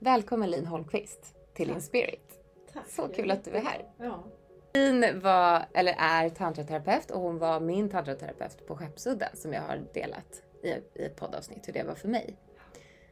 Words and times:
Välkommen 0.00 0.50
Lin 0.50 0.66
Holmqvist 0.66 1.34
till 1.54 1.66
Tack. 1.66 1.76
Inspirit. 1.76 2.44
Tack. 2.72 2.88
Så 2.88 3.08
kul 3.08 3.30
att 3.30 3.44
du 3.44 3.50
är 3.50 3.60
här. 3.60 3.84
Ja. 3.98 4.24
Lin 4.74 5.20
var, 5.20 5.66
eller 5.74 5.94
är 5.98 6.28
tantraterapeut 6.28 7.10
och 7.10 7.20
hon 7.20 7.38
var 7.38 7.60
min 7.60 7.88
tantraterapeut 7.88 8.66
på 8.66 8.76
Skeppsudden 8.76 9.28
som 9.34 9.52
jag 9.52 9.62
har 9.62 9.82
delat 9.94 10.42
i, 10.62 10.68
i 10.68 11.04
ett 11.04 11.16
poddavsnitt 11.16 11.68
hur 11.68 11.72
det 11.72 11.82
var 11.82 11.94
för 11.94 12.08
mig. 12.08 12.36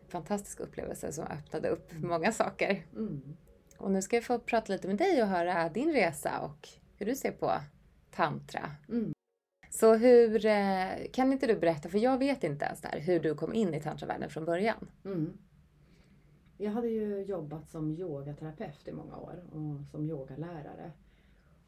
Fantastisk 0.08 0.60
upplevelse 0.60 1.12
som 1.12 1.24
öppnade 1.24 1.68
upp 1.68 1.92
många 1.92 2.32
saker. 2.32 2.86
Mm. 2.92 3.36
Och 3.78 3.90
nu 3.90 4.02
ska 4.02 4.16
jag 4.16 4.24
få 4.24 4.38
prata 4.38 4.72
lite 4.72 4.88
med 4.88 4.96
dig 4.96 5.22
och 5.22 5.28
höra 5.28 5.68
din 5.68 5.92
resa 5.92 6.40
och 6.40 6.68
hur 6.98 7.06
du 7.06 7.14
ser 7.14 7.32
på 7.32 7.52
tantra. 8.10 8.70
Mm. 8.88 9.12
Så 9.70 9.94
hur, 9.94 10.46
eh, 10.46 10.88
kan 11.12 11.32
inte 11.32 11.46
du 11.46 11.54
berätta, 11.56 11.88
för 11.88 11.98
jag 11.98 12.18
vet 12.18 12.44
inte 12.44 12.64
ens 12.64 12.80
där, 12.80 13.00
hur 13.00 13.20
du 13.20 13.34
kom 13.34 13.54
in 13.54 13.74
i 13.74 13.80
tantravärlden 13.80 14.30
från 14.30 14.44
början. 14.44 14.90
Mm. 15.04 15.38
Jag 16.56 16.70
hade 16.70 16.88
ju 16.88 17.22
jobbat 17.22 17.68
som 17.68 17.90
yogaterapeut 17.90 18.88
i 18.88 18.92
många 18.92 19.16
år 19.16 19.44
och 19.50 19.86
som 19.90 20.06
yogalärare. 20.06 20.92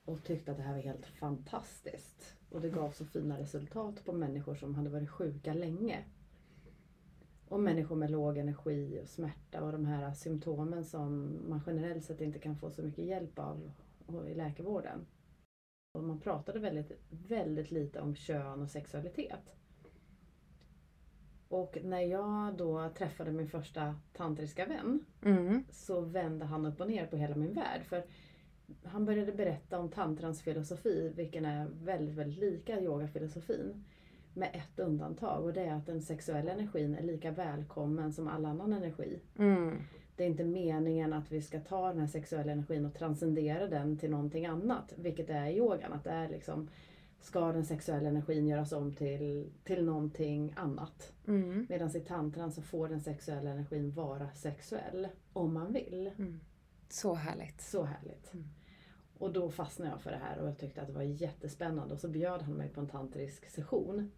Och 0.04 0.24
tyckte 0.24 0.50
att 0.50 0.56
det 0.56 0.62
här 0.62 0.74
var 0.74 0.82
helt 0.82 1.06
fantastiskt. 1.06 2.36
Och 2.50 2.60
det 2.60 2.68
gav 2.68 2.91
så 2.91 3.04
fina 3.04 3.38
resultat 3.38 4.04
på 4.04 4.12
människor 4.12 4.54
som 4.54 4.74
hade 4.74 4.91
varit 4.91 5.10
sjuka 5.10 5.54
länge. 5.54 6.04
Och 7.48 7.60
människor 7.60 7.96
med 7.96 8.10
låg 8.10 8.38
energi 8.38 9.00
och 9.02 9.08
smärta 9.08 9.64
och 9.64 9.72
de 9.72 9.86
här 9.86 10.12
symptomen 10.12 10.84
som 10.84 11.38
man 11.48 11.60
generellt 11.66 12.05
sett 12.05 12.20
inte 12.20 12.38
kan 12.38 12.56
få 12.56 12.70
så 12.70 12.82
mycket 12.82 13.05
hjälp 13.05 13.38
av 13.38 13.70
i 14.28 14.34
läkarvården. 14.34 15.06
Och 15.92 16.05
man 16.05 16.20
pratade 16.20 16.58
väldigt, 16.58 16.92
väldigt 17.10 17.70
lite 17.70 18.00
om 18.00 18.14
kön 18.14 18.62
och 18.62 18.70
sexualitet. 18.70 19.56
Och 21.48 21.78
när 21.84 22.00
jag 22.00 22.55
då 22.56 22.88
träffade 22.98 23.32
min 23.32 23.48
första 23.48 23.95
tantriska 24.12 24.66
vän 24.66 25.05
Mm. 25.23 25.64
så 25.70 26.00
vände 26.00 26.44
han 26.44 26.66
upp 26.66 26.80
och 26.80 26.89
ner 26.89 27.06
på 27.06 27.16
hela 27.16 27.36
min 27.36 27.52
värld. 27.52 27.83
För 27.84 28.02
han 28.84 29.05
började 29.05 29.33
berätta 29.33 29.78
om 29.78 29.89
tantrans 29.89 30.42
filosofi, 30.42 31.12
vilken 31.17 31.44
är 31.44 31.67
väldigt, 31.72 32.14
väldigt 32.14 32.39
lika 32.39 32.80
yogafilosofin. 32.80 33.84
Med 34.34 34.50
ett 34.52 34.78
undantag 34.78 35.44
och 35.44 35.52
det 35.52 35.61
är 35.64 35.74
att 35.74 35.86
den 35.86 36.02
sexuella 36.02 36.52
energin 36.52 36.94
är 36.94 37.02
lika 37.02 37.30
välkommen 37.30 38.12
som 38.12 38.28
all 38.28 38.44
annan 38.44 38.72
energi. 38.72 39.20
Mm. 39.39 39.77
Det 40.17 40.24
är 40.24 40.28
inte 40.28 40.44
meningen 40.44 41.12
att 41.12 41.33
vi 41.33 41.42
ska 41.42 41.61
ta 41.61 41.89
den 41.89 41.98
här 42.00 42.06
sexuella 42.06 42.52
energin 42.52 42.86
och 42.86 42.94
transcendera 42.94 43.67
den 43.67 43.98
till 43.98 44.11
någonting 44.11 44.47
annat, 44.47 44.92
vilket 44.97 45.27
det 45.27 45.33
är 45.33 45.47
i 45.47 45.56
yogan. 45.56 45.92
Att 45.92 46.05
det 46.05 46.11
är 46.11 46.28
liksom, 46.28 46.69
ska 47.20 47.53
den 47.53 47.64
sexuella 47.64 48.09
energin 48.09 48.47
göras 48.47 48.72
om 48.72 48.95
till, 48.95 49.53
till 49.64 49.84
någonting 49.84 50.53
annat? 50.56 51.12
Mm. 51.27 51.67
Medan 51.69 51.97
i 51.97 52.00
tantran 52.00 52.53
så 52.53 52.62
får 52.62 52.89
den 52.89 53.00
sexuella 53.00 53.50
energin 53.50 53.91
vara 53.91 54.31
sexuell, 54.34 55.08
om 55.33 55.55
man 55.55 55.73
vill. 55.73 56.11
Mm. 56.19 56.41
Så 56.89 57.14
härligt. 57.14 57.61
Så 57.61 57.83
härligt. 57.83 58.34
Mm. 58.34 58.47
Och 59.19 59.33
då 59.33 59.50
fastnade 59.50 59.91
jag 59.91 60.00
för 60.00 60.11
det 60.11 60.17
här 60.17 60.39
och 60.39 60.48
jag 60.48 60.58
tyckte 60.58 60.81
att 60.81 60.86
det 60.86 60.92
var 60.92 61.03
jättespännande. 61.03 61.95
Och 61.95 62.00
så 62.00 62.08
bjöd 62.08 62.42
han 62.42 62.55
mig 62.55 62.69
på 62.69 62.81
en 62.81 62.89
tantrisk 62.89 63.51
session. 63.51 64.11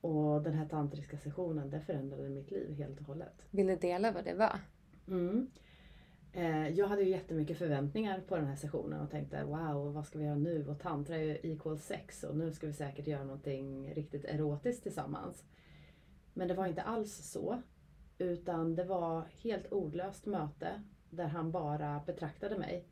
Och 0.00 0.42
den 0.42 0.54
här 0.54 0.68
tantriska 0.68 1.18
sessionen, 1.18 1.70
det 1.70 1.80
förändrade 1.80 2.28
mitt 2.28 2.50
liv 2.50 2.72
helt 2.72 3.00
och 3.00 3.06
hållet. 3.06 3.46
Vill 3.50 3.66
du 3.66 3.76
dela 3.76 4.12
vad 4.12 4.24
det 4.24 4.34
var? 4.34 4.58
Mm. 5.08 5.50
Eh, 6.36 6.68
jag 6.68 6.88
hade 6.88 7.02
ju 7.02 7.10
jättemycket 7.10 7.58
förväntningar 7.58 8.20
på 8.28 8.36
den 8.36 8.46
här 8.46 8.56
sessionen 8.56 9.00
och 9.00 9.10
tänkte 9.10 9.44
wow, 9.44 9.92
vad 9.92 10.06
ska 10.06 10.18
vi 10.18 10.24
göra 10.24 10.36
nu? 10.36 10.66
Och 10.68 10.80
tantra 10.80 11.16
är 11.16 11.22
ju 11.22 11.38
equal 11.42 11.78
sex 11.78 12.24
och 12.24 12.36
nu 12.36 12.52
ska 12.52 12.66
vi 12.66 12.72
säkert 12.72 13.06
göra 13.06 13.24
någonting 13.24 13.94
riktigt 13.94 14.24
erotiskt 14.24 14.82
tillsammans. 14.82 15.44
Men 16.32 16.48
det 16.48 16.54
var 16.54 16.66
inte 16.66 16.82
alls 16.82 17.30
så. 17.32 17.62
Utan 18.18 18.74
det 18.74 18.84
var 18.84 19.24
helt 19.42 19.72
ordlöst 19.72 20.26
möte 20.26 20.82
där 21.10 21.26
han 21.26 21.50
bara 21.50 22.02
betraktade 22.06 22.58
mig. 22.58 22.88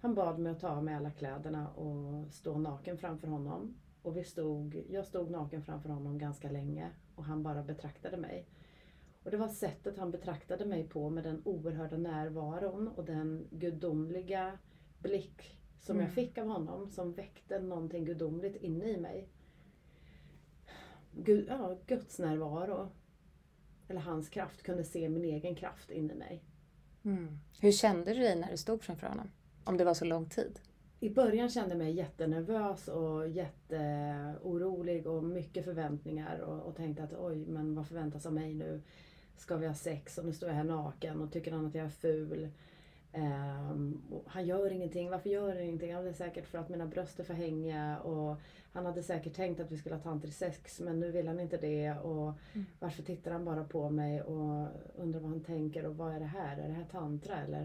Han 0.00 0.14
bad 0.14 0.38
mig 0.38 0.52
att 0.52 0.60
ta 0.60 0.68
av 0.68 0.84
mig 0.84 0.94
alla 0.94 1.10
kläderna 1.10 1.68
och 1.68 2.32
stå 2.32 2.58
naken 2.58 2.98
framför 2.98 3.28
honom. 3.28 3.76
Och 4.02 4.16
vi 4.16 4.24
stod, 4.24 4.84
jag 4.88 5.06
stod 5.06 5.30
naken 5.30 5.62
framför 5.62 5.88
honom 5.88 6.18
ganska 6.18 6.50
länge 6.50 6.90
och 7.14 7.24
han 7.24 7.42
bara 7.42 7.62
betraktade 7.62 8.16
mig. 8.16 8.46
Och 9.26 9.32
det 9.32 9.38
var 9.38 9.48
sättet 9.48 9.98
han 9.98 10.10
betraktade 10.10 10.64
mig 10.64 10.88
på 10.88 11.10
med 11.10 11.24
den 11.24 11.42
oerhörda 11.44 11.96
närvaron 11.96 12.88
och 12.88 13.04
den 13.04 13.46
gudomliga 13.50 14.58
blick 14.98 15.58
som 15.80 15.96
jag 15.96 16.02
Mm. 16.04 16.14
fick 16.14 16.38
av 16.38 16.46
honom 16.46 16.90
som 16.90 17.12
väckte 17.12 17.60
någonting 17.60 18.04
gudomligt 18.04 18.56
inne 18.56 18.88
i 18.88 18.96
mig. 18.96 19.28
Gud, 21.12 21.46
ja, 21.48 21.78
Guds 21.86 22.18
närvaro, 22.18 22.88
eller 23.88 24.00
hans 24.00 24.28
kraft, 24.28 24.62
kunde 24.62 24.84
se 24.84 25.08
min 25.08 25.24
egen 25.24 25.54
kraft 25.54 25.90
inne 25.90 26.12
i 26.12 26.16
mig. 26.16 26.44
Mm. 27.04 27.38
Hur 27.60 27.72
kände 27.72 28.14
du 28.14 28.20
dig 28.20 28.36
när 28.36 28.50
du 28.50 28.56
stod 28.56 28.82
framför 28.82 29.06
honom? 29.06 29.30
Om 29.64 29.76
det 29.76 29.84
var 29.84 29.94
så 29.94 30.04
lång 30.04 30.28
tid? 30.28 30.60
I 31.00 31.10
början 31.10 31.48
kände 31.48 31.70
jag 31.70 31.78
mig 31.78 31.92
jättenervös 31.92 32.88
och 32.88 33.28
jätteorolig 33.28 35.06
och 35.06 35.24
mycket 35.24 35.64
förväntningar 35.64 36.38
och, 36.38 36.62
och 36.62 36.76
tänkte 36.76 37.02
att 37.02 37.12
oj, 37.18 37.46
men 37.46 37.74
vad 37.74 37.86
förväntas 37.86 38.26
av 38.26 38.32
mig 38.32 38.54
nu? 38.54 38.82
Ska 39.36 39.56
vi 39.56 39.66
ha 39.66 39.74
sex 39.74 40.18
och 40.18 40.24
nu 40.24 40.32
står 40.32 40.48
jag 40.48 40.56
här 40.56 40.64
naken 40.64 41.20
och 41.22 41.32
tycker 41.32 41.52
han 41.52 41.66
att 41.66 41.74
jag 41.74 41.84
är 41.84 41.90
ful? 41.90 42.48
Och 44.10 44.22
han 44.26 44.46
gör 44.46 44.72
ingenting. 44.72 45.10
Varför 45.10 45.30
gör 45.30 45.48
han 45.48 45.60
ingenting? 45.60 45.88
Det 45.88 46.08
är 46.08 46.12
säkert 46.12 46.46
för 46.46 46.58
att 46.58 46.68
mina 46.68 46.86
bröst 46.86 47.20
är 47.20 47.24
för 47.24 47.34
hängiga 47.34 47.98
och 47.98 48.36
han 48.72 48.86
hade 48.86 49.02
säkert 49.02 49.34
tänkt 49.34 49.60
att 49.60 49.72
vi 49.72 49.78
skulle 49.78 49.94
ha 49.94 50.02
tantrisk 50.02 50.38
sex 50.38 50.80
men 50.80 51.00
nu 51.00 51.10
vill 51.10 51.28
han 51.28 51.40
inte 51.40 51.56
det 51.56 51.92
och 51.92 52.32
Mm. 52.54 52.66
varför 52.78 53.02
tittar 53.02 53.30
han 53.30 53.44
bara 53.44 53.64
på 53.64 53.90
mig 53.90 54.22
och 54.22 54.68
undrar 54.96 55.20
vad 55.20 55.30
han 55.30 55.40
tänker 55.40 55.86
och 55.86 55.96
vad 55.96 56.14
är 56.14 56.20
det 56.20 56.26
här? 56.26 56.58
Är 56.58 56.68
det 56.68 56.74
här 56.74 56.84
tantra 56.84 57.36
eller? 57.40 57.58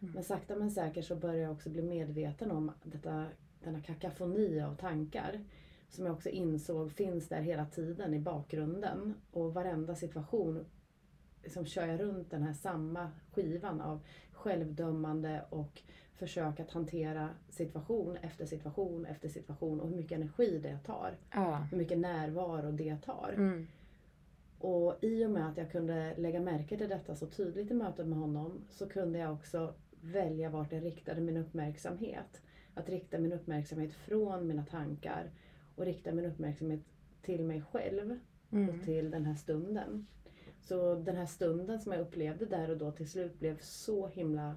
Mm. 0.00 0.14
Men 0.14 0.24
sakta 0.24 0.56
men 0.56 0.70
säkert 0.70 1.04
så 1.04 1.16
börjar 1.16 1.42
jag 1.42 1.52
också 1.52 1.70
bli 1.70 1.82
medveten 1.82 2.50
om 2.50 2.72
detta, 2.82 3.26
denna 3.64 3.80
kakafoni 3.80 4.60
av 4.60 4.76
tankar. 4.76 5.44
Som 5.88 6.06
jag 6.06 6.14
också 6.14 6.28
insåg 6.28 6.92
finns 6.92 7.28
där 7.28 7.40
hela 7.40 7.66
tiden 7.66 8.14
i 8.14 8.18
bakgrunden. 8.18 9.14
Och 9.32 9.54
varenda 9.54 9.94
situation 9.94 10.64
liksom 11.44 11.66
kör 11.66 11.86
jag 11.86 12.00
runt 12.00 12.30
den 12.30 12.42
här 12.42 12.52
samma 12.52 13.10
skivan 13.32 13.80
av 13.80 14.00
självdömande 14.32 15.44
och 15.50 15.82
försök 16.14 16.60
att 16.60 16.70
hantera 16.70 17.30
situation 17.48 18.16
efter 18.16 18.46
situation 18.46 19.06
efter 19.06 19.28
situation 19.28 19.80
och 19.80 19.88
hur 19.88 19.96
mycket 19.96 20.16
energi 20.16 20.58
det 20.62 20.78
tar. 20.86 21.16
Ja. 21.30 21.66
Hur 21.70 21.78
mycket 21.78 21.98
närvaro 21.98 22.72
det 22.72 22.96
tar. 22.96 23.32
Mm. 23.36 23.66
Och 24.58 24.94
i 25.00 25.26
och 25.26 25.30
med 25.30 25.48
att 25.48 25.56
jag 25.56 25.70
kunde 25.72 26.14
lägga 26.16 26.40
märke 26.40 26.76
till 26.76 26.88
detta 26.88 27.16
så 27.16 27.26
tydligt 27.26 27.70
i 27.70 27.74
mötet 27.74 28.06
med 28.06 28.18
honom 28.18 28.64
så 28.70 28.88
kunde 28.88 29.18
jag 29.18 29.32
också 29.32 29.74
välja 30.00 30.50
vart 30.50 30.72
jag 30.72 30.84
riktade 30.84 31.20
min 31.20 31.36
uppmärksamhet. 31.36 32.42
Att 32.74 32.88
rikta 32.88 33.18
min 33.18 33.32
uppmärksamhet 33.32 33.92
från 33.94 34.46
mina 34.46 34.64
tankar 34.64 35.30
och 35.76 35.84
rikta 35.84 36.12
min 36.12 36.24
uppmärksamhet 36.24 36.80
till 37.22 37.44
mig 37.44 37.62
själv 37.72 38.18
och 38.48 38.56
Mm. 38.58 38.80
till 38.84 39.10
den 39.10 39.24
här 39.24 39.34
stunden. 39.34 40.06
Så 40.64 40.94
den 40.94 41.16
här 41.16 41.26
stunden 41.26 41.80
som 41.80 41.92
jag 41.92 42.00
upplevde 42.00 42.46
där 42.46 42.70
och 42.70 42.76
då 42.76 42.92
till 42.92 43.10
slut 43.10 43.38
blev 43.38 43.58
så 43.60 44.06
himla 44.06 44.56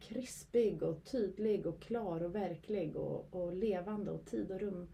krispig 0.00 0.82
och 0.82 1.04
tydlig 1.04 1.66
och 1.66 1.80
klar 1.80 2.22
och 2.22 2.34
verklig 2.34 2.96
och, 2.96 3.34
och 3.34 3.52
levande 3.52 4.10
och 4.10 4.24
tid 4.26 4.50
och 4.50 4.60
rum 4.60 4.88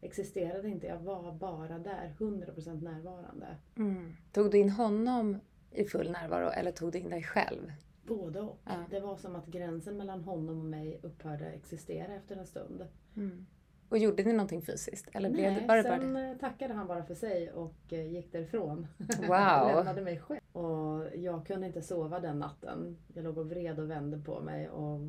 existerade 0.00 0.68
inte. 0.68 0.86
Jag 0.86 0.98
var 0.98 1.32
bara 1.32 1.78
där, 1.78 2.14
100% 2.18 2.82
närvarande. 2.82 3.56
Mm. 3.76 4.12
Tog 4.32 4.50
du 4.50 4.58
in 4.58 4.70
honom 4.70 5.38
i 5.70 5.84
full 5.84 6.10
närvaro 6.10 6.50
eller 6.50 6.72
tog 6.72 6.92
du 6.92 6.98
in 6.98 7.10
dig 7.10 7.22
själv? 7.22 7.72
Både 8.06 8.40
och. 8.40 8.58
Ja. 8.64 8.84
Det 8.90 9.00
var 9.00 9.16
som 9.16 9.36
att 9.36 9.46
gränsen 9.46 9.96
mellan 9.96 10.24
honom 10.24 10.58
och 10.58 10.64
mig 10.64 11.00
upphörde 11.02 11.46
existera 11.46 12.14
efter 12.14 12.36
en 12.36 12.46
stund. 12.46 12.86
Mm. 13.16 13.46
Och 13.90 13.98
gjorde 13.98 14.24
ni 14.24 14.32
någonting 14.32 14.62
fysiskt? 14.62 15.08
Eller 15.12 15.30
blev 15.30 15.52
Nej, 15.52 15.60
det 15.60 15.66
bara, 15.66 15.82
bara 15.82 15.98
sen 15.98 16.14
det? 16.14 16.28
eh, 16.28 16.36
tackade 16.36 16.74
han 16.74 16.86
bara 16.86 17.04
för 17.04 17.14
sig 17.14 17.52
och 17.52 17.92
eh, 17.92 18.12
gick 18.12 18.32
därifrån. 18.32 18.86
Wow. 19.20 19.76
Lämnade 19.76 20.02
mig 20.02 20.18
själv. 20.18 20.40
Och 20.52 21.16
jag 21.16 21.46
kunde 21.46 21.66
inte 21.66 21.82
sova 21.82 22.20
den 22.20 22.38
natten. 22.38 22.96
Jag 23.14 23.24
låg 23.24 23.38
och 23.38 23.50
vred 23.50 23.78
och 23.78 23.90
vände 23.90 24.18
på 24.18 24.40
mig 24.40 24.68
och 24.68 25.00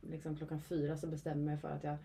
liksom 0.00 0.36
klockan 0.36 0.60
fyra 0.60 0.96
så 0.96 1.06
bestämde 1.06 1.40
jag 1.40 1.46
mig 1.46 1.56
för 1.56 1.68
att 1.68 1.84
jag, 1.84 1.96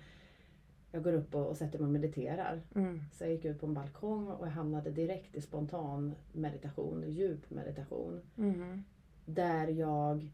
jag 0.91 1.03
går 1.03 1.13
upp 1.13 1.35
och, 1.35 1.47
och 1.47 1.57
sätter 1.57 1.79
mig 1.79 1.85
och 1.85 1.91
mediterar. 1.91 2.61
Mm. 2.75 3.01
Så 3.11 3.23
jag 3.23 3.31
gick 3.31 3.45
ut 3.45 3.59
på 3.59 3.65
en 3.65 3.73
balkong 3.73 4.27
och 4.27 4.47
jag 4.47 4.51
hamnade 4.51 4.89
direkt 4.89 5.35
i 5.35 5.41
spontan 5.41 6.15
meditation, 6.31 7.03
djup 7.07 7.49
meditation. 7.49 8.21
Mm. 8.37 8.83
Där 9.25 9.67
jag 9.67 10.29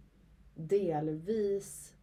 delvis 0.55 1.93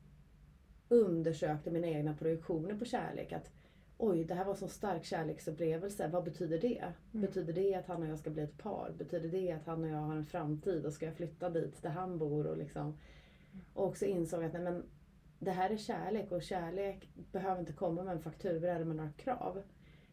undersökte 0.89 1.71
mina 1.71 1.87
egna 1.87 2.15
projektioner 2.15 2.75
på 2.75 2.85
kärlek. 2.85 3.33
Att 3.33 3.51
oj, 3.99 4.25
det 4.25 4.35
här 4.35 4.45
var 4.45 4.53
en 4.53 4.59
så 4.59 4.69
stark 4.69 5.05
kärleksupplevelse. 5.05 6.09
Vad 6.09 6.25
betyder 6.25 6.59
det? 6.59 6.79
Mm. 6.79 7.27
Betyder 7.27 7.53
det 7.53 7.75
att 7.75 7.87
han 7.87 8.03
och 8.03 8.09
jag 8.09 8.19
ska 8.19 8.31
bli 8.31 8.43
ett 8.43 8.59
par? 8.59 8.95
Betyder 8.99 9.29
det 9.29 9.53
att 9.53 9.67
han 9.67 9.85
och 9.85 9.91
jag 9.91 9.97
har 9.97 10.17
en 10.17 10.27
framtid 10.27 10.87
och 10.87 10.93
ska 10.93 11.07
jag 11.07 11.15
flytta 11.15 11.51
dit 11.51 11.83
där 11.83 11.91
han 11.91 12.19
bor? 12.19 12.47
Och, 12.47 12.57
liksom, 12.57 12.99
och 13.75 13.87
också 13.87 14.05
insåg 14.05 14.45
att 14.45 14.53
nej, 14.53 14.63
men, 14.63 14.83
det 15.39 15.51
här 15.51 15.71
är 15.71 15.77
kärlek 15.77 16.33
och 16.33 16.43
kärlek 16.43 17.09
behöver 17.33 17.61
inte 17.61 17.73
komma 17.73 18.03
med 18.03 18.15
en 18.15 18.23
faktura 18.23 18.73
eller 18.73 18.85
med 18.85 18.97
några 18.97 19.13
krav. 19.13 19.63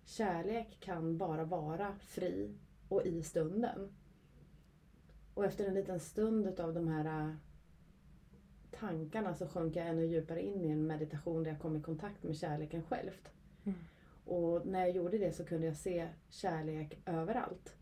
Kärlek 0.06 0.77
kan 0.80 1.18
bara 1.18 1.44
vara 1.44 1.95
fri 2.00 2.56
och 2.89 3.06
i 3.06 3.24
stunden. 3.24 3.94
Och 5.33 5.45
efter 5.45 5.65
en 5.65 5.74
liten 5.74 6.00
stund 6.00 6.59
av 6.59 6.74
de 6.74 6.88
här 6.88 7.06
äh, 7.06 7.35
tankarna 8.71 9.35
så 9.35 9.47
sjönk 9.47 9.75
jag 9.75 9.88
ännu 9.88 10.06
djupare 10.06 10.41
in 10.41 10.65
i 10.65 10.69
en 10.69 10.88
meditation 10.88 11.44
där 11.44 11.51
jag 11.51 11.59
kom 11.59 11.75
i 11.75 11.81
kontakt 11.81 12.24
med 12.24 12.38
kärleken 12.38 12.83
självt. 12.83 13.30
Mm. 13.63 13.77
Och 14.25 14.65
när 14.65 14.80
jag 14.80 14.92
gjorde 14.92 15.18
det 15.18 15.33
så 15.33 15.45
kunde 15.45 15.68
jag 15.68 15.75
se 15.75 16.07
kärlek 16.30 17.01
överallt. 17.06 17.75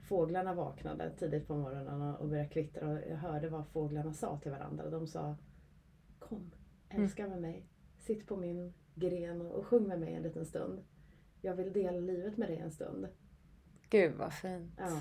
Fåglarna 0.00 0.54
vaknade 0.54 1.10
tidigt 1.10 1.46
på 1.46 1.56
morgonen 1.56 2.14
och 2.14 2.28
började 2.28 2.48
kvittra 2.48 2.88
och 2.88 2.98
jag 3.10 3.16
hörde 3.16 3.48
vad 3.48 3.68
fåglarna 3.68 4.12
sa 4.12 4.38
till 4.38 4.50
varandra. 4.50 4.90
De 4.90 5.06
sa 5.06 5.36
Kom, 6.18 6.50
älska 6.88 7.28
med 7.28 7.40
mig. 7.40 7.66
Sitt 7.98 8.26
på 8.26 8.36
min 8.36 8.72
gren 8.94 9.40
och 9.40 9.66
sjung 9.66 9.88
med 9.88 10.00
mig 10.00 10.14
en 10.14 10.22
liten 10.22 10.46
stund. 10.46 10.84
Jag 11.40 11.54
vill 11.54 11.72
dela 11.72 12.00
livet 12.00 12.36
med 12.36 12.48
dig 12.48 12.58
en 12.58 12.70
stund. 12.70 13.08
Gud 13.90 14.14
vad 14.14 14.32
fint. 14.32 14.72
Ja. 14.78 15.00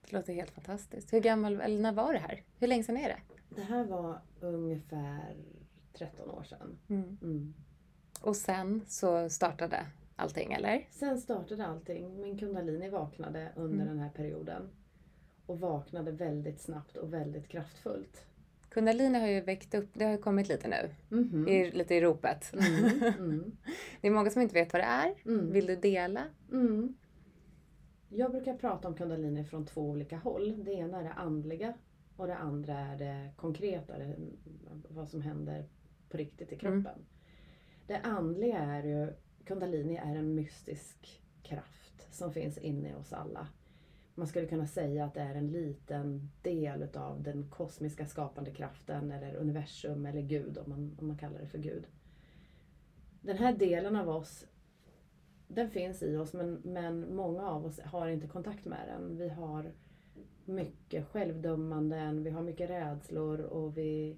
Det 0.00 0.16
låter 0.16 0.32
helt 0.32 0.50
fantastiskt. 0.50 1.12
Hur 1.12 1.20
gammal, 1.20 1.60
eller 1.60 1.80
när 1.80 1.92
var 1.92 2.12
det 2.12 2.18
här? 2.18 2.42
Hur 2.58 2.66
länge 2.66 2.82
sedan 2.82 2.96
är 2.96 3.08
det? 3.08 3.20
Det 3.48 3.62
här 3.62 3.84
var 3.84 4.20
ungefär 4.40 5.36
13 5.92 6.30
år 6.30 6.42
sedan. 6.42 6.78
Mm. 6.88 7.18
Mm. 7.22 7.54
Och 8.20 8.36
sen 8.36 8.82
så 8.86 9.28
startade 9.28 9.86
allting, 10.16 10.52
eller? 10.52 10.86
Sen 10.90 11.18
startade 11.20 11.66
allting. 11.66 12.20
Min 12.22 12.38
kundalini 12.38 12.88
vaknade 12.88 13.52
under 13.56 13.74
Mm. 13.76 13.88
den 13.88 13.98
här 13.98 14.10
perioden. 14.10 14.62
Och 15.46 15.60
vaknade 15.60 16.12
väldigt 16.12 16.60
snabbt 16.60 16.96
och 16.96 17.12
väldigt 17.12 17.48
kraftfullt. 17.48 18.24
Kundalini 18.68 19.18
har 19.18 19.26
ju 19.28 19.40
väckt 19.40 19.74
upp, 19.74 19.88
det 19.92 20.04
har 20.04 20.12
ju 20.12 20.18
kommit 20.18 20.48
lite 20.48 20.68
nu. 20.68 20.94
Mhm. 21.16 21.48
I, 21.48 21.70
lite 21.72 21.94
i 21.94 22.00
ropet. 22.00 22.52
Mm, 22.52 23.02
mm, 23.18 23.56
Det 24.00 24.06
är 24.06 24.10
många 24.10 24.30
som 24.30 24.42
inte 24.42 24.54
vet 24.54 24.72
vad 24.72 24.82
det 24.82 24.86
är. 24.86 25.14
mm, 25.24 25.52
Vill 25.52 25.66
du 25.66 25.76
dela? 25.76 26.24
mm. 26.52 26.96
Jag 28.08 28.30
brukar 28.30 28.54
prata 28.54 28.88
om 28.88 28.94
kundalini 28.94 29.44
från 29.44 29.66
två 29.66 29.80
olika 29.82 30.16
håll. 30.16 30.64
Det 30.64 30.72
ena 30.72 30.98
är 31.00 31.04
det 31.04 31.12
andliga 31.12 31.74
och 32.16 32.26
det 32.26 32.36
andra 32.36 32.78
är 32.78 32.96
det 32.98 33.30
konkreta, 33.36 33.98
det, 33.98 34.16
vad 34.88 35.08
som 35.08 35.22
händer 35.22 35.68
på 36.08 36.16
riktigt 36.16 36.52
i 36.52 36.56
kroppen. 36.56 37.06
Det 37.88 38.00
andliga 38.00 38.58
är 38.58 38.82
ju, 38.82 39.12
kundalini 39.44 39.96
är 39.96 40.16
en 40.16 40.34
mystisk 40.34 41.22
kraft 41.42 42.14
som 42.14 42.32
finns 42.32 42.58
inne 42.58 42.90
i 42.90 42.94
oss 42.94 43.12
alla. 43.12 43.48
Man 44.14 44.26
skulle 44.26 44.46
kunna 44.46 44.66
säga 44.66 45.04
att 45.04 45.14
det 45.14 45.20
är 45.20 45.34
en 45.34 45.52
liten 45.52 46.30
del 46.42 46.82
utav 46.82 47.22
den 47.22 47.50
kosmiska 47.50 48.06
skapande 48.06 48.50
kraften 48.50 49.10
eller 49.12 49.34
universum 49.34 50.06
eller 50.06 50.20
Gud 50.20 50.58
om 50.58 50.70
man, 50.70 50.96
om 51.00 51.06
man 51.06 51.18
kallar 51.18 51.38
det 51.38 51.46
för 51.46 51.58
Gud. 51.58 51.86
Den 53.20 53.38
här 53.38 53.52
delen 53.52 53.96
av 53.96 54.08
oss 54.08 54.46
den 55.46 55.70
finns 55.70 56.02
i 56.02 56.16
oss 56.16 56.32
men, 56.32 56.60
men 56.64 57.14
många 57.14 57.48
av 57.48 57.66
oss 57.66 57.80
har 57.80 58.08
inte 58.08 58.26
kontakt 58.26 58.64
med 58.64 58.88
den. 58.88 59.16
Vi 59.18 59.28
har 59.28 59.72
mycket 60.44 61.06
självdömanden, 61.06 62.24
vi 62.24 62.30
har 62.30 62.42
mycket 62.42 62.70
rädslor 62.70 63.40
och 63.40 63.76
vi 63.76 64.16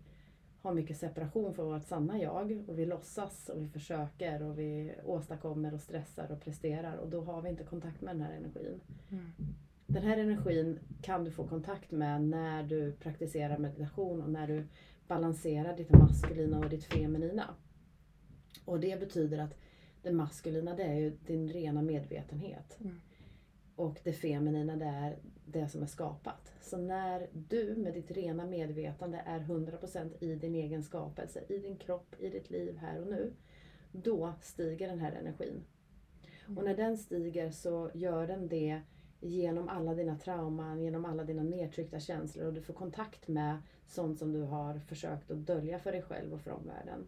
har 0.63 0.75
mycket 0.75 0.97
separation 0.97 1.55
från 1.55 1.67
vårt 1.67 1.87
sanna 1.87 2.19
jag. 2.19 2.65
Och 2.69 2.79
vi 2.79 2.87
låtsas 2.87 3.49
och 3.49 3.63
vi 3.63 3.69
försöker 3.69 4.43
och 4.43 4.59
vi 4.59 4.93
åstadkommer 5.05 5.75
och 5.75 5.81
stressar 5.81 6.33
och 6.33 6.41
presterar 6.41 6.97
och 6.97 7.09
då 7.09 7.21
har 7.21 7.43
vi 7.43 7.49
inte 7.49 7.65
kontakt 7.65 8.01
med 8.01 8.15
den 8.15 8.23
här 8.23 8.37
energin. 8.37 8.81
Mm. 9.11 9.33
Den 9.87 10.03
här 10.03 10.17
energin 10.17 10.79
kan 11.03 11.25
du 11.25 11.31
få 11.31 11.49
kontakt 11.49 11.91
med 11.91 12.23
när 12.23 12.63
du 12.63 12.93
praktiserar 12.93 13.59
meditation 13.59 14.23
och 14.23 14.31
när 14.31 14.47
du 14.47 14.67
balanserar 15.09 15.77
ditt 15.77 15.91
maskulina 15.91 16.59
och 16.59 16.69
ditt 16.69 16.85
feminina. 16.85 17.55
Och 18.65 18.81
det 18.81 19.01
betyder 19.01 19.39
att 19.39 19.55
det 20.03 20.13
maskulina 20.13 20.75
det 20.75 20.83
är 20.83 20.95
ju 20.95 21.11
din 21.27 21.49
rena 21.49 21.83
medvetenhet. 21.83 22.81
Mm. 22.81 23.01
Och 23.77 24.01
det 24.05 24.13
feminina 24.13 24.77
det 24.77 24.85
är 24.85 25.17
det 25.53 25.69
som 25.69 25.83
är 25.83 25.87
skapat. 25.87 26.53
Så 26.61 26.79
när 26.79 27.29
du 27.33 27.77
med 27.77 27.95
ditt 27.95 28.11
rena 28.11 28.47
medvetande 28.47 29.23
är 29.27 29.41
100% 29.41 30.25
i 30.25 30.35
din 30.35 30.55
egen 30.55 30.83
skapelse, 30.83 31.45
i 31.49 31.59
din 31.59 31.77
kropp, 31.77 32.15
i 32.19 32.31
ditt 32.31 32.51
liv 32.51 32.77
här 32.77 33.01
och 33.01 33.07
nu. 33.07 33.33
Då 33.93 34.33
stiger 34.43 34.89
den 34.89 34.99
här 34.99 35.13
energin. 35.13 35.65
Och 36.57 36.65
när 36.65 36.77
den 36.77 36.99
stiger 36.99 37.51
så 37.51 37.91
gör 37.95 38.27
den 38.27 38.49
det 38.49 38.81
genom 39.21 39.69
alla 39.69 39.95
dina 39.95 40.19
trauman, 40.19 40.83
genom 40.83 41.05
alla 41.05 41.25
dina 41.25 41.43
nedtryckta 41.43 42.01
känslor 42.01 42.47
och 42.47 42.55
du 42.55 42.63
får 42.63 42.75
kontakt 42.75 43.29
med 43.29 43.59
sånt 43.87 44.19
som 44.19 44.33
du 44.33 44.43
har 44.43 44.79
försökt 44.79 45.31
att 45.31 45.47
dölja 45.47 45.79
för 45.79 45.93
dig 45.93 46.03
själv 46.03 46.33
och 46.33 46.41
för 46.41 46.51
omvärlden. 46.51 47.07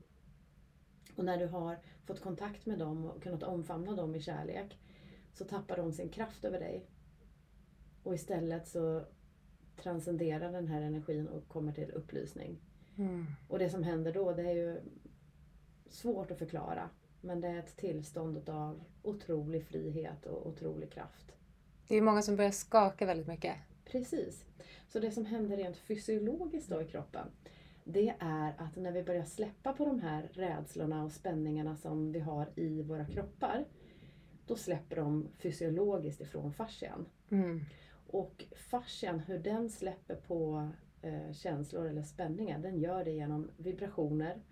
Och 1.17 1.25
när 1.25 1.39
du 1.39 1.47
har 1.47 1.79
fått 2.05 2.21
kontakt 2.21 2.67
med 2.67 2.79
dem 2.79 3.05
och 3.05 3.23
kunnat 3.23 3.43
omfamna 3.43 3.97
dem 3.97 4.15
i 4.15 4.21
kärlek 4.21 4.79
så 5.33 5.45
tappar 5.45 5.77
de 5.77 5.93
sin 5.93 6.09
kraft 6.09 6.45
över 6.45 6.61
dig. 6.61 6.87
Och 8.03 8.15
istället 8.15 8.69
så 8.69 9.05
transcenderar 9.77 10.53
den 10.53 10.67
här 10.67 10.83
energin 10.83 11.29
och 11.29 11.49
kommer 11.49 11.73
till 11.73 11.91
upplysning. 11.91 12.59
Mm. 12.99 13.27
Och 13.49 13.59
det 13.59 13.71
som 13.71 13.83
händer 13.83 14.13
då 14.13 14.33
det 14.33 14.43
är 14.43 14.55
ju 14.55 14.81
svårt 15.89 16.31
att 16.31 16.39
förklara. 16.39 16.91
Men 17.21 17.41
det 17.41 17.49
är 17.49 17.59
ett 17.59 17.77
tillstånd 17.77 18.49
av 18.49 18.85
otrolig 19.03 19.65
frihet 19.65 20.27
och 20.27 20.47
otrolig 20.47 20.93
kraft. 20.93 21.33
Det 21.89 21.97
är 21.97 22.03
många 22.03 22.23
som 22.23 22.37
börjar 22.37 22.51
skaka 22.51 23.07
väldigt 23.07 23.27
mycket. 23.27 23.57
Precis. 23.85 24.45
Så 24.89 24.99
det 24.99 25.11
som 25.11 25.27
händer 25.27 25.57
rent 25.57 25.77
fysiologiskt 25.77 26.71
då 26.71 26.83
i 26.83 26.85
kroppen 26.85 27.27
det 27.85 28.15
är 28.19 28.55
att 28.59 28.77
när 28.77 28.93
vi 28.93 29.03
börjar 29.03 29.25
släppa 29.25 29.73
på 29.73 29.85
de 29.85 30.01
här 30.01 30.29
rädslorna 30.33 31.05
och 31.05 31.13
spänningarna 31.13 31.77
som 31.77 32.13
vi 32.13 32.21
har 32.21 32.49
i 32.55 32.83
våra 32.83 33.05
kroppar 33.05 33.65
då 34.47 34.57
släpper 34.57 34.97
de 34.97 35.29
fysiologiskt 35.39 36.21
ifrån 36.21 36.53
fascian. 36.53 37.07
Mm. 37.31 37.61
Och 38.13 38.45
fascian, 38.71 39.19
hur 39.19 39.39
den 39.39 39.71
släpper 39.71 40.15
på 40.15 40.69
eh, 41.03 41.33
känslor 41.33 41.87
eller 41.87 42.03
spänningar, 42.03 42.59
den 42.59 42.79
gör 42.79 43.05
det 43.05 43.11
genom 43.11 43.51
vibrationer, 43.57 44.43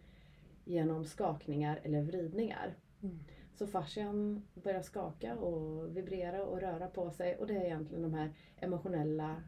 genom 0.65 1.05
skakningar 1.05 1.81
eller 1.83 2.03
vridningar. 2.03 2.75
Mm. 3.03 3.19
Så 3.55 3.67
fascian 3.67 4.43
börjar 4.55 4.83
skaka 4.83 5.35
och 5.37 5.97
vibrera 5.97 6.45
och 6.45 6.61
röra 6.61 6.87
på 6.87 7.11
sig 7.11 7.37
och 7.37 7.47
det 7.47 7.57
är 7.57 7.65
egentligen 7.65 8.03
de 8.03 8.15
här 8.15 8.33
emotionella 8.57 9.43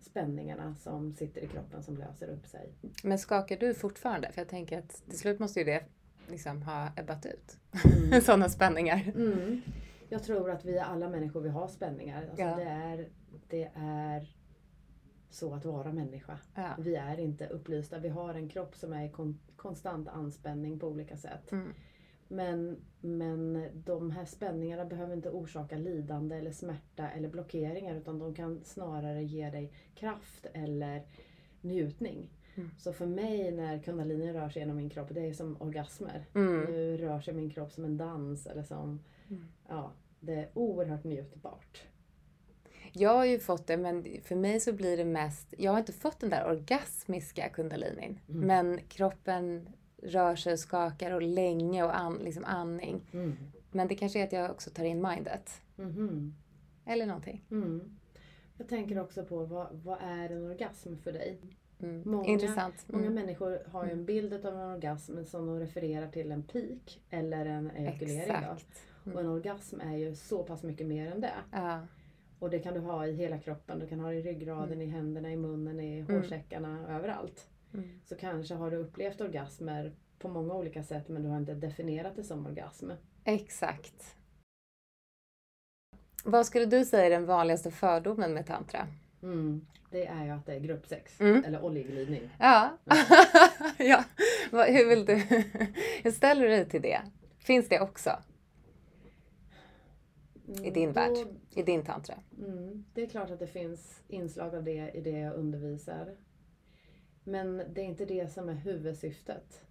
spänningargarna 0.00 0.74
som 0.74 1.12
sitter 1.12 1.40
i 1.44 1.46
kroppen 1.46 1.82
som 1.82 1.96
löser 1.96 2.28
upp 2.28 2.46
sig. 2.46 2.72
Men 3.02 3.18
skakar 3.18 3.56
du 3.56 3.74
fortfarande? 3.74 4.32
För 4.32 4.40
jag 4.40 4.48
tänker 4.48 4.78
att 4.78 5.02
till 5.08 5.18
slut 5.18 5.38
måste 5.38 5.58
ju 5.58 5.64
det 5.64 5.84
liksom 6.28 6.62
ha 6.62 6.88
ebbat 6.96 7.26
ut. 7.26 7.56
Mm. 7.84 8.20
Sådana 8.22 8.48
spänningar. 8.48 9.12
Mm. 9.14 9.62
Jag 10.08 10.22
tror 10.22 10.50
att 10.50 10.64
vi 10.64 10.78
alla 10.78 11.08
människor 11.08 11.40
vi 11.40 11.48
har 11.48 11.68
spänningar. 11.68 12.22
Alltså 12.22 12.42
Ja. 12.42 12.56
det, 12.56 12.62
är, 12.62 13.08
det 13.48 13.70
är 13.74 14.36
så 15.30 15.54
att 15.54 15.64
vara 15.64 15.92
människa. 15.92 16.38
Ja. 16.54 16.74
Vi 16.78 16.94
är 16.94 17.20
inte 17.20 17.46
upplysta. 17.46 17.98
Vi 17.98 18.08
har 18.08 18.34
en 18.34 18.48
kropp 18.48 18.76
som 18.76 18.92
är 18.92 19.04
i 19.04 19.08
kon- 19.08 19.38
konstant 19.56 20.08
anspänning 20.08 20.78
på 20.78 20.88
olika 20.88 21.16
sätt. 21.16 21.52
Mm. 21.52 21.72
Men, 22.28 22.76
men 23.00 23.68
de 23.74 24.10
här 24.10 24.24
spänningarna 24.24 24.84
behöver 24.84 25.14
inte 25.14 25.30
orsaka 25.30 25.76
lidande 25.78 26.36
eller 26.36 26.52
smärta 26.52 27.10
eller 27.10 27.28
blockeringar 27.28 27.94
utan 27.94 28.18
de 28.18 28.34
kan 28.34 28.64
snarare 28.64 29.22
ge 29.24 29.50
dig 29.50 29.72
kraft 29.94 30.46
eller 30.54 31.02
njutning. 31.60 32.30
Mm. 32.54 32.70
Så 32.78 32.92
för 32.92 33.06
mig 33.06 33.52
när 33.52 33.78
kundalini 33.82 34.32
rör 34.32 34.48
sig 34.48 34.62
genom 34.62 34.76
min 34.76 34.90
kropp, 34.90 35.08
det 35.10 35.20
är 35.28 35.32
som 35.32 35.62
orgasmer. 35.62 36.26
Mm. 36.34 36.60
Nu 36.64 36.96
rör 36.96 37.20
sig 37.20 37.34
min 37.34 37.50
kropp 37.50 37.72
som 37.72 37.84
en 37.84 37.96
dans 37.96 38.46
eller 38.46 38.62
som, 38.62 39.00
Mm. 39.30 39.44
ja, 39.68 39.92
det 40.20 40.34
är 40.34 40.48
oerhört 40.54 41.04
njutbart. 41.04 41.82
Jag 42.96 43.14
har 43.14 43.24
ju 43.24 43.38
fått 43.38 43.66
det, 43.66 43.76
men 43.76 44.06
för 44.22 44.36
mig 44.36 44.60
så 44.60 44.72
blir 44.72 44.96
det 44.96 45.04
mest... 45.04 45.54
Jag 45.58 45.72
har 45.72 45.78
inte 45.78 45.92
fått 45.92 46.20
den 46.20 46.30
där 46.30 46.46
orgasmiska 46.50 47.48
kundalinin. 47.48 48.20
Mm. 48.28 48.46
Men 48.46 48.80
kroppen 48.88 49.68
rör 50.02 50.36
sig 50.36 50.52
och 50.52 50.58
skakar 50.58 51.10
och 51.10 51.22
länge 51.22 51.84
och 51.84 51.98
an, 51.98 52.18
liksom 52.24 52.44
andning. 52.44 53.10
Mm. 53.12 53.36
Men 53.70 53.88
det 53.88 53.94
kanske 53.94 54.20
är 54.20 54.24
att 54.24 54.32
jag 54.32 54.50
också 54.50 54.70
tar 54.70 54.84
in 54.84 55.02
mindet. 55.02 55.60
Mhm. 55.76 56.34
Eller 56.86 57.06
någonting. 57.06 57.44
Mm. 57.50 57.96
Jag 58.56 58.68
tänker 58.68 58.98
också 59.00 59.24
på 59.24 59.44
vad, 59.44 59.66
vad 59.72 59.98
är 60.02 60.30
en 60.30 60.46
orgasm 60.50 60.96
för 60.96 61.12
dig? 61.12 61.38
Mm. 61.82 62.02
Många- 62.10 62.28
Intressant. 62.28 62.84
Många 62.86 63.02
Mm. 63.06 63.14
människor 63.14 63.58
har 63.72 63.84
ju 63.86 63.92
en 63.92 64.04
bild 64.04 64.32
av 64.46 64.54
en 64.54 64.60
orgasm 64.76 65.24
som 65.24 65.46
de 65.46 65.60
refererar 65.60 66.08
till 66.08 66.32
en 66.32 66.42
peak 66.42 67.00
eller 67.10 67.46
en 67.46 67.70
ejakulering. 67.70 68.20
Exakt. 68.20 68.82
Och 69.14 69.20
en 69.20 69.26
orgasm 69.26 69.80
är 69.80 69.96
ju 69.96 70.14
så 70.14 70.42
pass 70.42 70.62
mycket 70.62 70.86
mer 70.86 71.12
än 71.12 71.20
det. 71.20 71.32
Ja. 71.52 71.80
Och 72.44 72.50
det 72.50 72.58
kan 72.58 72.74
du 72.74 72.80
ha 72.80 73.06
i 73.06 73.12
hela 73.12 73.38
kroppen. 73.38 73.78
Du 73.78 73.86
kan 73.86 74.00
ha 74.00 74.10
det 74.10 74.16
i 74.16 74.22
ryggraden, 74.22 74.80
i 74.80 74.86
händerna, 74.86 75.32
i 75.32 75.36
munnen, 75.36 75.80
i 75.80 75.98
Mm. 75.98 76.16
hårsäckarna, 76.16 76.96
överallt. 76.96 77.48
Mm. 77.74 78.00
Så 78.04 78.16
kanske 78.16 78.54
har 78.54 78.70
du 78.70 78.76
upplevt 78.76 79.20
orgasmer 79.20 79.92
på 80.18 80.28
många 80.28 80.54
olika 80.54 80.82
sätt 80.82 81.08
men 81.08 81.22
du 81.22 81.28
har 81.28 81.36
inte 81.36 81.54
definierat 81.54 82.16
det 82.16 82.24
som 82.24 82.46
orgasm. 82.46 82.90
Exakt. 83.24 84.16
Vad 86.24 86.46
skulle 86.46 86.66
du 86.66 86.84
säga 86.84 87.06
är 87.06 87.10
den 87.10 87.26
vanligaste 87.26 87.70
fördomen 87.70 88.34
med 88.34 88.46
tantra? 88.46 88.86
Mm. 89.22 89.66
Det 89.90 90.06
är 90.06 90.24
ju 90.24 90.30
att 90.30 90.46
det 90.46 90.54
är 90.54 90.60
gruppsex. 90.60 91.20
Mm. 91.20 91.44
Eller 91.44 91.64
oljeglidning. 91.64 92.30
Ja. 92.38 92.78
ja. 93.78 94.04
Hur 94.50 94.88
vill 94.88 95.04
du? 95.04 95.14
Hur 96.02 96.10
ställer 96.10 96.42
du 96.42 96.48
dig 96.48 96.68
till 96.68 96.82
det? 96.82 97.00
Finns 97.38 97.68
det 97.68 97.80
också? 97.80 98.10
I 100.62 100.70
din 100.70 100.88
då- 100.88 100.92
värld, 100.94 101.16
i 101.50 101.62
din 101.62 101.82
tantra? 101.84 102.14
Mm, 102.38 102.84
det 102.94 103.02
är 103.02 103.06
klart 103.06 103.30
att 103.30 103.38
det 103.38 103.46
finns 103.46 104.02
inslag 104.08 104.54
av 104.54 104.64
det 104.64 104.90
i 104.94 105.00
det 105.00 105.10
jag 105.18 105.34
undervisar. 105.34 106.16
Men 107.24 107.56
det 107.72 107.80
är 107.80 107.84
inte 107.84 108.04
det 108.04 108.32
som 108.32 108.48
är 108.48 108.54
huvudsyftet. 108.54 109.64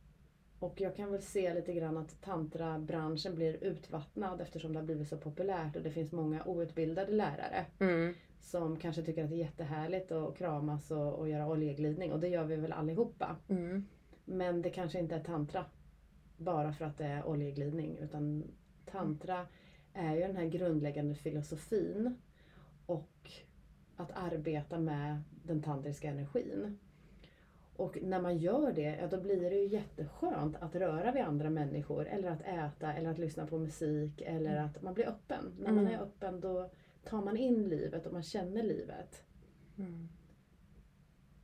Och 0.60 0.82
jag 0.82 0.96
kan 0.96 1.12
väl 1.12 1.22
se 1.22 1.54
lite 1.54 1.74
grann 1.74 1.98
att 1.98 2.22
tantrabranschen 2.22 3.36
blir 3.36 3.64
utvattnad 3.64 4.42
eftersom 4.42 4.74
det 4.74 4.80
har 4.80 4.86
blivit 4.86 5.08
så 5.10 5.18
populärt 5.18 5.76
och 5.76 5.82
det 5.82 5.92
finns 5.92 6.12
många 6.12 6.44
outbildade 6.46 7.12
lärare 7.12 7.66
Mm. 7.80 8.14
som 8.42 8.78
kanske 8.80 9.02
tycker 9.04 9.24
att 9.24 9.30
det 9.30 9.36
är 9.36 9.46
jättehärligt 9.46 10.12
att 10.12 10.38
kramas 10.38 10.92
och, 10.92 11.14
och 11.14 11.30
göra 11.30 11.48
oljeglidning 11.48 12.12
och 12.12 12.20
det 12.20 12.28
gör 12.28 12.44
vi 12.44 12.56
väl 12.56 12.72
allihopa. 12.72 13.36
Mm. 13.48 13.86
Men 14.26 14.62
det 14.62 14.70
kanske 14.70 15.00
inte 15.00 15.16
är 15.16 15.24
tantra 15.24 15.66
bara 16.38 16.74
för 16.74 16.86
att 16.86 16.98
det 16.98 17.06
är 17.06 17.26
oljeglidning 17.26 17.98
utan 17.98 18.44
tantra 18.86 19.48
är 19.94 20.16
ju 20.16 20.22
den 20.22 20.36
här 20.36 20.46
grundläggande 20.46 21.16
filosofin 21.16 22.16
och 22.86 23.32
att 23.96 24.12
arbeta 24.12 24.80
med 24.80 25.22
den 25.44 25.62
tantriska 25.64 26.10
energin. 26.10 26.78
Och 27.76 27.98
när 28.02 28.22
man 28.22 28.38
gör 28.38 28.74
det, 28.74 28.98
ja, 29.02 29.08
då 29.08 29.22
blir 29.22 29.50
det 29.50 29.56
ju 29.56 29.68
jätteskönt 29.68 30.56
att 30.56 30.76
röra 30.76 31.12
vid 31.12 31.22
andra 31.24 31.50
människor 31.50 32.08
eller 32.08 32.30
att 32.32 32.42
äta 32.42 32.94
eller 32.94 33.10
att 33.10 33.18
lyssna 33.18 33.48
på 33.48 33.58
musik 33.58 34.22
eller 34.22 34.56
att 34.56 34.82
man 34.82 34.94
blir 34.94 35.08
öppen. 35.08 35.54
När 35.60 35.72
man 35.72 35.88
Mm. 35.88 35.94
är 35.94 36.04
öppen 36.04 36.40
då 36.40 36.70
tar 37.04 37.22
man 37.22 37.38
in 37.38 37.70
livet 37.70 38.06
och 38.06 38.14
man 38.14 38.24
känner 38.24 38.64
livet. 38.64 39.24
Mm. 39.78 40.08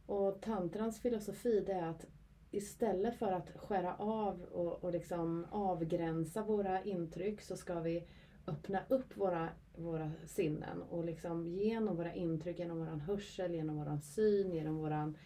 Och 0.06 0.42
tantrans 0.42 1.02
filosofi 1.02 1.64
det 1.66 1.74
är 1.74 1.88
att 1.88 2.06
istället 2.52 3.16
för 3.16 3.32
att 3.32 3.50
skära 3.56 3.96
av 3.96 4.42
och, 4.42 4.84
och 4.84 4.92
liksom 4.92 5.46
avgränsa 5.52 6.44
våra 6.44 6.84
intryck 6.84 7.42
så 7.42 7.58
ska 7.58 7.80
vi 7.80 8.08
öppna 8.50 8.80
upp 8.88 9.18
våra, 9.18 9.50
våra 9.76 10.12
sinnen 10.26 10.82
och 10.82 11.06
liksom 11.06 11.48
genom 11.48 11.96
våra 11.96 12.14
intryck, 12.14 12.60
genom 12.60 12.80
våran 12.80 13.02
hörsel, 13.02 13.54
genom 13.54 13.78
våran 13.78 14.02
syn, 14.02 14.54
genom 14.54 14.78
våran 14.78 15.18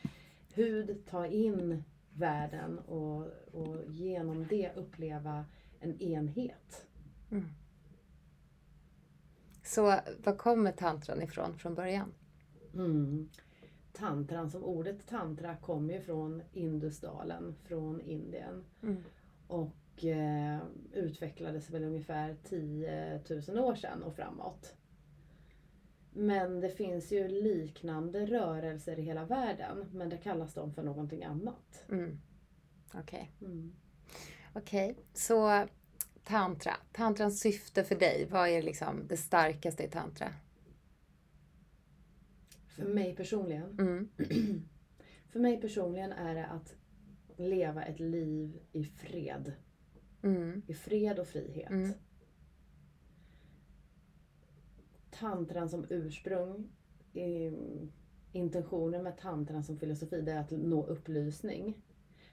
hud 0.53 1.05
ta 1.09 1.27
in 1.27 1.83
världen 2.13 2.79
och, 2.79 3.27
och 3.51 3.77
genom 3.87 4.47
det 4.47 4.71
uppleva 4.75 5.45
en 5.79 6.01
enhet. 6.01 6.87
Mm. 7.31 7.45
Så 9.63 9.81
var 10.23 10.37
kommer 10.37 10.71
tantran 10.71 11.21
ifrån 11.21 11.57
från 11.57 11.75
början? 11.75 12.13
Mm. 12.73 13.29
Tantran, 13.93 14.49
som 14.49 14.63
ordet 14.63 15.07
tantra 15.07 15.55
kommer 15.55 15.93
ju 15.93 16.01
från 16.01 16.41
Indusdalen, 16.53 17.55
från 17.63 18.01
Indien. 18.01 18.63
Mm. 18.83 19.03
och 19.47 19.69
eh, 19.97 20.59
utvecklades 20.93 21.69
väl 21.69 21.83
ungefär 21.83 22.35
10 22.43 23.21
000 23.47 23.59
år 23.59 23.75
sedan 23.75 24.03
och 24.03 24.15
framåt. 24.15 24.75
Men 26.13 26.59
det 26.59 26.69
finns 26.69 27.11
ju 27.11 27.27
liknande 27.27 28.25
rörelser 28.25 28.99
i 28.99 29.01
hela 29.01 29.25
världen 29.25 29.89
men 29.93 30.09
det 30.09 30.17
kallas 30.17 30.53
de 30.53 30.73
för 30.73 30.83
någonting 30.83 31.23
annat. 31.23 31.85
Mm. 31.89 32.19
Okej. 32.93 33.31
Mm. 33.41 33.75
Okej, 34.53 34.97
så 35.13 35.67
tantra. 36.23 36.73
Tantrans 36.91 37.39
syfte 37.39 37.83
för 37.83 37.95
dig, 37.95 38.27
vad 38.31 38.49
är 38.49 38.61
liksom 38.61 39.07
det 39.07 39.17
starkaste 39.17 39.83
i 39.83 39.89
tantra? 39.89 40.33
För 42.67 42.85
mig 42.85 43.15
personligen, 43.15 43.79
Mm. 43.79 44.09
för 45.29 45.39
mig 45.39 45.61
personligen 45.61 46.11
är 46.11 46.35
det 46.35 46.45
att 46.45 46.75
leva 47.37 47.83
ett 47.83 47.99
liv 47.99 48.59
i 48.71 48.83
fred. 48.83 49.53
Mm. 50.23 50.61
I 50.67 50.73
fred 50.73 51.19
och 51.19 51.27
frihet. 51.27 51.69
Mm. 51.69 51.91
Tantran 55.11 55.69
som 55.69 55.85
ursprung, 55.89 56.69
intentionen 58.31 59.03
med 59.03 59.17
tantran 59.17 59.63
som 59.63 59.77
filosofi, 59.77 60.21
det 60.21 60.31
är 60.31 60.39
att 60.39 60.51
nå 60.51 60.85
upplysning. 60.85 61.81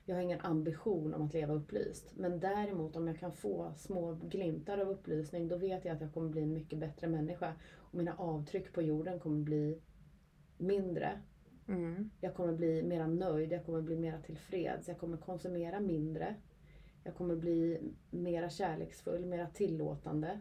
Jag 0.05 0.15
har 0.15 0.23
ingen 0.23 0.41
ambition 0.41 1.15
om 1.15 1.23
att 1.23 1.35
leva 1.35 1.55
upplyst. 1.55 2.13
Men 2.17 2.41
däremot 2.41 2.97
om 2.97 3.07
jag 3.07 3.19
kan 3.19 3.33
få 3.33 3.73
små 3.77 4.13
glimtar 4.13 4.79
av 4.79 4.89
upplysning, 4.89 5.49
då 5.49 5.57
vet 5.57 5.85
jag 5.85 5.95
att 5.95 6.01
jag 6.01 6.15
kommer 6.15 6.29
bli 6.29 6.43
en 6.43 6.53
mycket 6.53 6.79
bättre 6.79 7.09
människa. 7.09 7.55
Och 7.77 7.95
mina 7.95 8.15
avtryck 8.17 8.73
på 8.73 8.83
jorden 8.83 9.21
kommer 9.21 9.45
bli 9.45 9.81
mindre. 10.59 11.21
Mm. 11.69 12.11
Jag 12.21 12.35
kommer 12.35 12.53
bli 12.53 12.83
mera 12.83 13.07
nöjd, 13.07 13.53
jag 13.53 13.67
kommer 13.67 13.81
bli 13.81 13.97
mera 13.97 14.19
tillfreds, 14.19 14.89
jag 14.89 14.99
kommer 14.99 15.17
konsumera 15.17 15.81
mindre. 15.81 16.35
Jag 17.05 17.15
kommer 17.15 17.37
bli 17.37 17.79
mera 18.11 18.51
kärleksfull, 18.51 19.27
mera 19.27 19.47
tillåtande. 19.47 20.41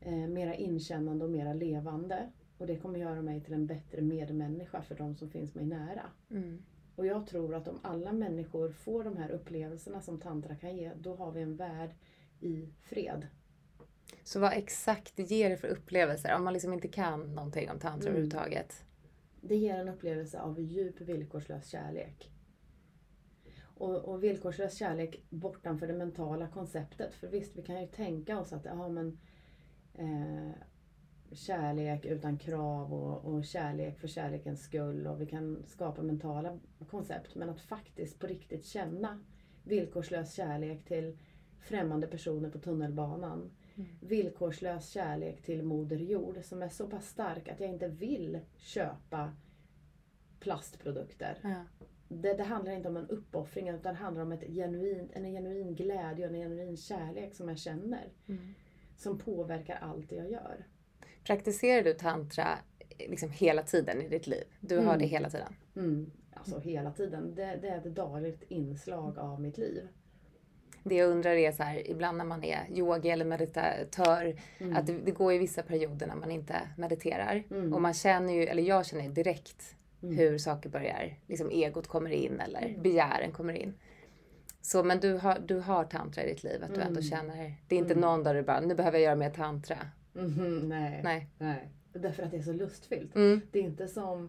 Eh, 0.00 0.12
mera 0.28 0.54
inkännande 0.54 1.24
och 1.24 1.30
mera 1.30 1.52
levande. 1.54 2.32
Och 2.58 2.66
det 2.66 2.76
kommer 2.76 2.98
göra 2.98 3.22
mig 3.22 3.40
till 3.40 3.54
en 3.54 3.66
bättre 3.66 4.02
medmänniska 4.02 4.82
för 4.82 4.94
de 4.94 5.16
som 5.16 5.30
finns 5.30 5.54
mig 5.54 5.66
nära. 5.66 6.02
Mm. 6.30 6.62
Och 6.96 7.06
jag 7.06 7.26
tror 7.26 7.54
att 7.54 7.68
om 7.68 7.78
alla 7.82 8.12
människor 8.12 8.70
får 8.70 9.04
de 9.04 9.16
här 9.16 9.30
upplevelserna 9.30 10.00
som 10.00 10.20
tantra 10.20 10.56
kan 10.56 10.76
ge, 10.76 10.92
då 11.00 11.14
har 11.14 11.32
vi 11.32 11.42
en 11.42 11.56
värld 11.56 11.90
i 12.40 12.68
fred. 12.80 13.26
Så 14.24 14.40
vad 14.40 14.52
exakt 14.52 15.18
ger 15.30 15.50
det 15.50 15.56
för 15.56 15.68
upplevelser 15.68 16.34
om 16.36 16.44
man 16.44 16.52
liksom 16.52 16.72
inte 16.72 16.88
kan 16.88 17.34
någonting 17.34 17.70
om 17.70 17.78
tantra 17.78 18.10
Mm. 18.10 18.12
överhuvudtaget? 18.12 18.84
Det 19.40 19.56
ger 19.56 19.78
en 19.78 19.88
upplevelse 19.88 20.40
av 20.40 20.60
djup 20.60 21.00
villkorslös 21.00 21.68
kärlek. 21.68 22.30
Och, 23.78 23.96
och 23.96 24.24
villkorslös 24.24 24.78
kärlek 24.78 25.24
bortanför 25.30 25.86
det 25.86 25.92
mentala 25.92 26.48
konceptet. 26.48 27.14
För 27.14 27.28
visst, 27.28 27.56
vi 27.56 27.62
kan 27.62 27.80
ju 27.80 27.86
tänka 27.86 28.38
oss 28.38 28.52
att 28.52 28.64
ja, 28.64 28.88
men, 28.88 29.18
eh, 29.94 30.52
kärlek 31.32 32.04
utan 32.04 32.38
krav 32.38 32.94
och, 32.94 33.24
och 33.24 33.44
kärlek 33.44 33.98
för 33.98 34.08
kärlekens 34.08 34.62
skull. 34.62 35.06
Och 35.06 35.20
vi 35.20 35.26
kan 35.26 35.64
skapa 35.66 36.02
mentala 36.02 36.58
koncept. 36.90 37.34
Men 37.34 37.50
att 37.50 37.60
faktiskt 37.60 38.18
på 38.18 38.26
riktigt 38.26 38.66
känna 38.66 39.24
villkorslös 39.64 40.34
kärlek 40.34 40.84
till 40.84 41.18
främmande 41.60 42.06
personer 42.06 42.50
på 42.50 42.58
tunnelbanan. 42.58 43.50
Mm. 43.74 43.88
Villkorslös 44.00 44.90
kärlek 44.90 45.42
till 45.42 45.62
Moder 45.62 45.96
Jord 45.96 46.38
som 46.44 46.62
är 46.62 46.68
så 46.68 46.86
pass 46.86 47.08
stark 47.08 47.48
att 47.48 47.60
jag 47.60 47.70
inte 47.70 47.88
vill 47.88 48.40
köpa 48.56 49.32
plastprodukter. 50.40 51.38
Ja. 51.42 51.86
Det, 52.08 52.34
det 52.34 52.42
handlar 52.44 52.72
inte 52.72 52.88
om 52.88 52.96
en 52.96 53.08
uppoffring 53.08 53.68
utan 53.68 53.94
det 53.94 53.98
handlar 54.00 54.22
om 54.22 54.32
ett 54.32 54.44
genuin, 54.48 55.10
en 55.12 55.24
genuin 55.32 55.74
glädje 55.74 56.28
och 56.28 56.34
en 56.34 56.40
genuin 56.40 56.76
kärlek 56.76 57.34
som 57.34 57.48
jag 57.48 57.58
känner. 57.58 58.08
Mm. 58.28 58.54
Som 58.96 59.18
påverkar 59.18 59.78
allt 59.82 60.10
det 60.10 60.16
jag 60.16 60.30
gör. 60.30 60.66
Praktiserar 61.24 61.82
du 61.82 61.92
tantra 61.92 62.48
liksom 62.98 63.30
hela 63.30 63.62
tiden 63.62 64.02
i 64.02 64.08
ditt 64.08 64.26
liv? 64.26 64.44
Du 64.60 64.76
har 64.76 64.82
Mm. 64.84 64.98
det 64.98 65.06
hela 65.06 65.30
tiden? 65.30 65.54
Mm. 65.76 66.10
Alltså 66.34 66.58
hela 66.58 66.92
tiden. 66.92 67.34
Det, 67.34 67.58
det 67.62 67.68
är 67.68 67.78
ett 67.78 67.94
dagligt 67.94 68.42
inslag 68.48 69.18
av 69.18 69.40
mitt 69.40 69.58
liv. 69.58 69.88
Det 70.84 70.94
jag 70.94 71.10
undrar 71.10 71.30
är 71.30 71.52
så 71.52 71.62
här, 71.62 71.90
ibland 71.90 72.18
när 72.18 72.24
man 72.24 72.44
är 72.44 72.58
yogi 72.70 73.10
eller 73.10 73.24
meditatör, 73.24 74.36
Mm. 74.58 74.76
att 74.76 74.86
det, 74.86 74.98
det 74.98 75.10
går 75.10 75.32
ju 75.32 75.38
vissa 75.38 75.62
perioder 75.62 76.06
när 76.06 76.16
man 76.16 76.30
inte 76.30 76.56
mediterar. 76.76 77.42
Mm. 77.50 77.74
Och 77.74 77.82
man 77.82 77.94
känner 77.94 78.32
ju, 78.32 78.42
eller 78.42 78.62
jag 78.62 78.86
känner 78.86 79.08
direkt 79.08 79.76
Mm. 80.06 80.18
hur 80.18 80.38
saker 80.38 80.68
börjar, 80.70 81.18
liksom 81.26 81.50
egot 81.50 81.86
kommer 81.86 82.10
in 82.10 82.40
eller 82.40 82.62
Mm. 82.62 82.82
begären 82.82 83.32
kommer 83.32 83.54
in. 83.54 83.74
Så 84.60 84.84
men 84.84 85.00
du 85.00 85.12
har, 85.16 85.38
du 85.46 85.58
har 85.60 85.84
tantra 85.84 86.22
i 86.24 86.28
ditt 86.28 86.42
liv, 86.44 86.64
att 86.64 86.74
du 86.74 86.80
ändå 86.80 87.00
Mm. 87.00 87.02
känner, 87.02 87.54
det 87.68 87.74
är 87.74 87.78
inte 87.78 87.92
Mm. 87.92 88.00
någon 88.00 88.22
dag 88.24 88.34
du 88.36 88.42
bara, 88.42 88.60
nu 88.60 88.74
behöver 88.74 88.98
jag 88.98 89.04
göra 89.04 89.14
mer 89.16 89.30
tantra. 89.30 89.76
Mhm, 90.12 90.68
nej. 90.68 91.00
Nej. 91.04 91.28
nej. 91.38 91.68
Därför 91.92 92.22
att 92.22 92.30
det 92.30 92.36
är 92.36 92.42
så 92.42 92.52
lustfyllt. 92.52 93.16
Mm. 93.16 93.40
Det 93.50 93.58
är 93.58 93.62
inte 93.62 93.88
som 93.88 94.28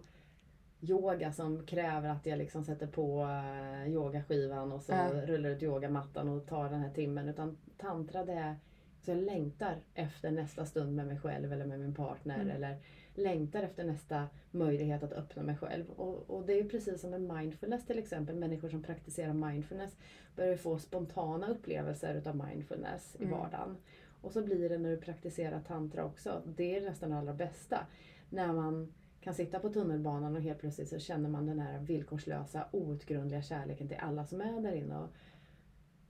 yoga 0.82 1.32
som 1.32 1.66
kräver 1.66 2.10
att 2.10 2.26
jag 2.26 2.38
liksom 2.38 2.64
sätter 2.64 2.88
på 2.88 3.24
eh, 3.24 3.92
yogaskivan 3.94 4.72
och 4.72 4.82
så 4.82 4.92
Ja. 4.92 5.22
rullar 5.26 5.50
ut 5.50 5.64
yogamattan 5.64 6.30
och 6.30 6.48
tar 6.48 6.70
den 6.70 6.80
här 6.80 6.90
timmen. 6.90 7.30
Utan 7.30 7.58
tantra 7.78 8.26
det 8.26 8.34
är 8.34 8.56
så 9.02 9.12
jag 9.12 9.18
längtar 9.18 9.76
efter 9.94 10.32
nästa 10.32 10.66
stund 10.66 10.96
med 10.96 11.08
mig 11.08 11.20
själv 11.20 11.54
eller 11.54 11.66
med 11.66 11.80
min 11.80 11.94
partner. 11.96 12.36
Mm. 12.40 12.56
Eller 12.56 12.78
längtar 13.18 13.64
efter 13.64 13.84
nästa 13.84 14.28
möjlighet 14.52 15.04
att 15.04 15.14
öppna 15.14 15.44
mig 15.44 15.58
själv. 15.58 15.90
Och, 15.90 16.30
och 16.30 16.46
det 16.46 16.60
är 16.60 16.64
precis 16.70 17.02
som 17.02 17.10
med 17.10 17.22
mindfulness 17.22 17.86
till 17.86 18.00
exempel. 18.00 18.36
Människor 18.36 18.70
som 18.70 18.84
praktiserar 18.84 19.34
mindfulness 19.34 19.98
börjar 20.36 20.58
få 20.58 20.80
spontana 20.80 21.48
upplevelser 21.48 22.16
utav 22.16 22.36
mindfulness 22.48 23.16
i 23.20 23.24
Mm. 23.24 23.40
vardagen. 23.40 23.78
Och 24.22 24.32
så 24.34 24.42
blir 24.42 24.70
det 24.70 24.78
när 24.78 24.90
du 24.90 24.98
praktiserar 24.98 25.62
tantra 25.62 26.06
också. 26.06 26.42
Det 26.46 26.78
är 26.78 26.82
nästan 26.82 27.10
det 27.10 27.18
allra 27.18 27.34
bästa. 27.34 27.88
När 28.30 28.54
man 28.54 28.94
kan 29.22 29.34
sitta 29.34 29.60
på 29.60 29.70
tunnelbanan 29.70 30.36
och 30.36 30.42
helt 30.42 30.60
plötsligt 30.60 30.90
så 30.90 31.00
känner 31.00 31.30
man 31.30 31.46
den 31.46 31.60
här 31.60 31.80
villkorslösa, 31.80 32.68
outgrundliga 32.72 33.42
kärleken 33.42 33.88
till 33.88 33.98
alla 34.00 34.26
som 34.26 34.42
är 34.42 34.62
där 34.62 34.74
inne. 34.76 34.98
Och, 34.98 35.10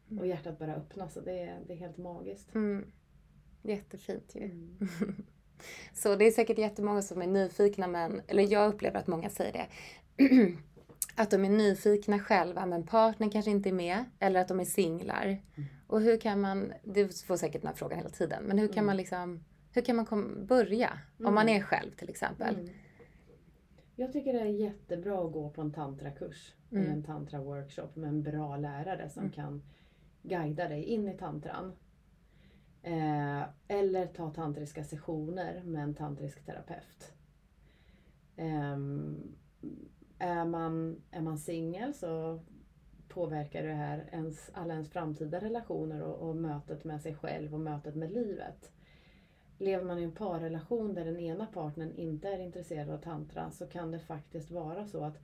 Mm. 0.10 0.20
och 0.20 0.28
hjärtat 0.28 0.60
bara 0.60 0.76
öppnas. 0.76 1.18
Och 1.18 1.24
det, 1.24 1.40
är, 1.40 1.60
det 1.68 1.74
är 1.74 1.78
helt 1.78 1.98
magiskt. 1.98 2.56
Mm. 2.56 2.92
Jättefint 3.62 4.36
ju. 4.36 4.44
Mm. 4.44 4.78
Så 5.94 6.16
det 6.16 6.26
är 6.28 6.32
säkert 6.32 6.58
jättemånga 6.58 7.02
som 7.02 7.22
är 7.22 7.28
nyfikna 7.28 7.88
men, 7.88 8.22
eller 8.28 8.52
jag 8.52 8.74
upplever 8.74 9.00
att 9.00 9.08
många 9.08 9.30
säger 9.30 9.54
det. 9.54 9.68
att 11.16 11.32
de 11.32 11.46
är 11.46 11.50
nyfikna 11.50 12.20
själva 12.20 12.66
men 12.66 12.84
partnern 12.88 13.30
kanske 13.30 13.52
inte 13.52 13.70
är 13.70 13.74
med 13.74 14.06
eller 14.20 14.40
att 14.40 14.48
de 14.48 14.60
är 14.60 14.66
singlar. 14.66 15.26
Mm. 15.26 15.70
Och 15.88 16.02
hur 16.02 16.18
kan 16.20 16.42
man, 16.42 16.74
du 16.84 17.10
får 17.10 17.38
säkert 17.38 17.62
den 17.62 17.68
här 17.68 17.76
frågan 17.76 17.98
hela 17.98 18.10
tiden, 18.10 18.44
men 18.44 18.58
hur 18.58 18.68
kan 18.68 18.74
Mm. 18.78 18.86
man 18.86 18.98
liksom, 18.98 19.44
Hur 19.72 19.82
kan 19.82 19.96
man 19.96 20.06
kom, 20.06 20.46
börja? 20.46 21.00
Om 21.24 21.34
man 21.34 21.50
är 21.50 21.62
själv 21.62 21.92
till 21.92 22.10
exempel. 22.10 22.56
Mm. 22.56 22.70
Jag 23.96 24.14
tycker 24.14 24.34
det 24.34 24.40
är 24.40 24.46
jättebra 24.46 25.26
att 25.26 25.32
gå 25.32 25.50
på 25.50 25.62
en 25.62 25.74
tantrakurs 25.74 26.54
Mm. 26.72 26.84
eller 26.84 26.94
en 26.94 27.04
tantra-workshop 27.04 27.90
med 27.94 28.10
en 28.10 28.24
bra 28.24 28.58
lärare 28.58 29.10
som 29.10 29.22
Mm. 29.22 29.32
kan 29.34 29.64
guida 30.24 30.68
dig 30.68 30.84
in 30.84 31.08
i 31.08 31.18
tantran. 31.18 31.72
Eh, 32.88 33.44
eller 33.67 34.08
ta 34.08 34.29
tantriska 34.29 34.84
sessioner 34.84 35.62
med 35.63 35.84
en 35.84 35.96
tantrisk 35.96 36.46
terapeut. 36.46 37.13
Eh, 38.36 38.77
är 40.20 40.46
man, 40.46 41.01
är 41.12 41.22
man 41.22 41.38
singel 41.38 41.94
så 41.94 42.39
påverkar 43.08 43.63
det 43.63 43.74
här 43.74 44.10
ens, 44.12 44.50
alla 44.53 44.74
ens 44.74 44.89
framtida 44.89 45.39
relationer 45.39 46.01
och, 46.01 46.29
och 46.29 46.36
mötet 46.36 46.84
med 46.84 47.01
sig 47.01 47.15
själv 47.15 47.53
och 47.53 47.60
mötet 47.60 47.96
med 47.96 48.12
livet. 48.12 48.72
Lever 49.58 49.86
man 49.86 50.00
i 50.00 50.03
en 50.03 50.12
parrelation 50.12 50.94
där 50.94 51.06
den 51.06 51.20
ena 51.20 51.46
partnern 51.46 51.91
inte 51.96 52.29
är 52.29 52.39
intresserad 52.39 52.89
av 52.89 52.98
tantra 52.98 53.51
så 53.51 53.67
kan 53.67 53.91
det 53.91 54.00
faktiskt 54.00 54.51
vara 54.51 54.86
så 54.86 55.03
att 55.03 55.17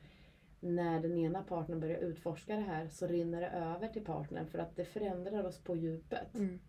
när 0.60 1.00
den 1.00 1.17
ena 1.17 1.43
partnern 1.43 1.79
börjar 1.79 2.00
utforska 2.00 2.55
det 2.55 2.62
här 2.62 2.88
så 2.88 3.08
rinner 3.08 3.41
det 3.41 3.50
över 3.50 3.88
till 3.88 4.05
partnern 4.05 4.48
för 4.48 4.60
att 4.60 4.75
det 4.75 4.86
förändrar 4.86 5.43
oss 5.43 5.63
på 5.63 5.75
djupet. 5.75 6.36
Mm. 6.36 6.60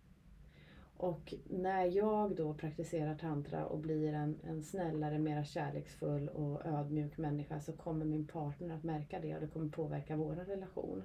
Och 0.96 1.34
när 1.48 1.84
jag 1.84 2.36
då 2.36 2.54
praktiserar 2.54 3.14
tantra 3.14 3.66
och 3.66 3.78
blir 3.78 4.12
en, 4.12 4.40
en 4.44 4.62
snällare, 4.62 5.18
mera 5.18 5.44
kärleksfull 5.44 6.28
och 6.28 6.66
ödmjuk 6.66 7.18
människa 7.18 7.60
så 7.60 7.72
kommer 7.72 8.04
min 8.04 8.26
partner 8.26 8.74
att 8.74 8.82
märka 8.84 9.20
det 9.20 9.34
och 9.34 9.40
det 9.40 9.46
kommer 9.48 9.68
påverka 9.68 10.16
vår 10.16 10.34
relation. 10.34 11.02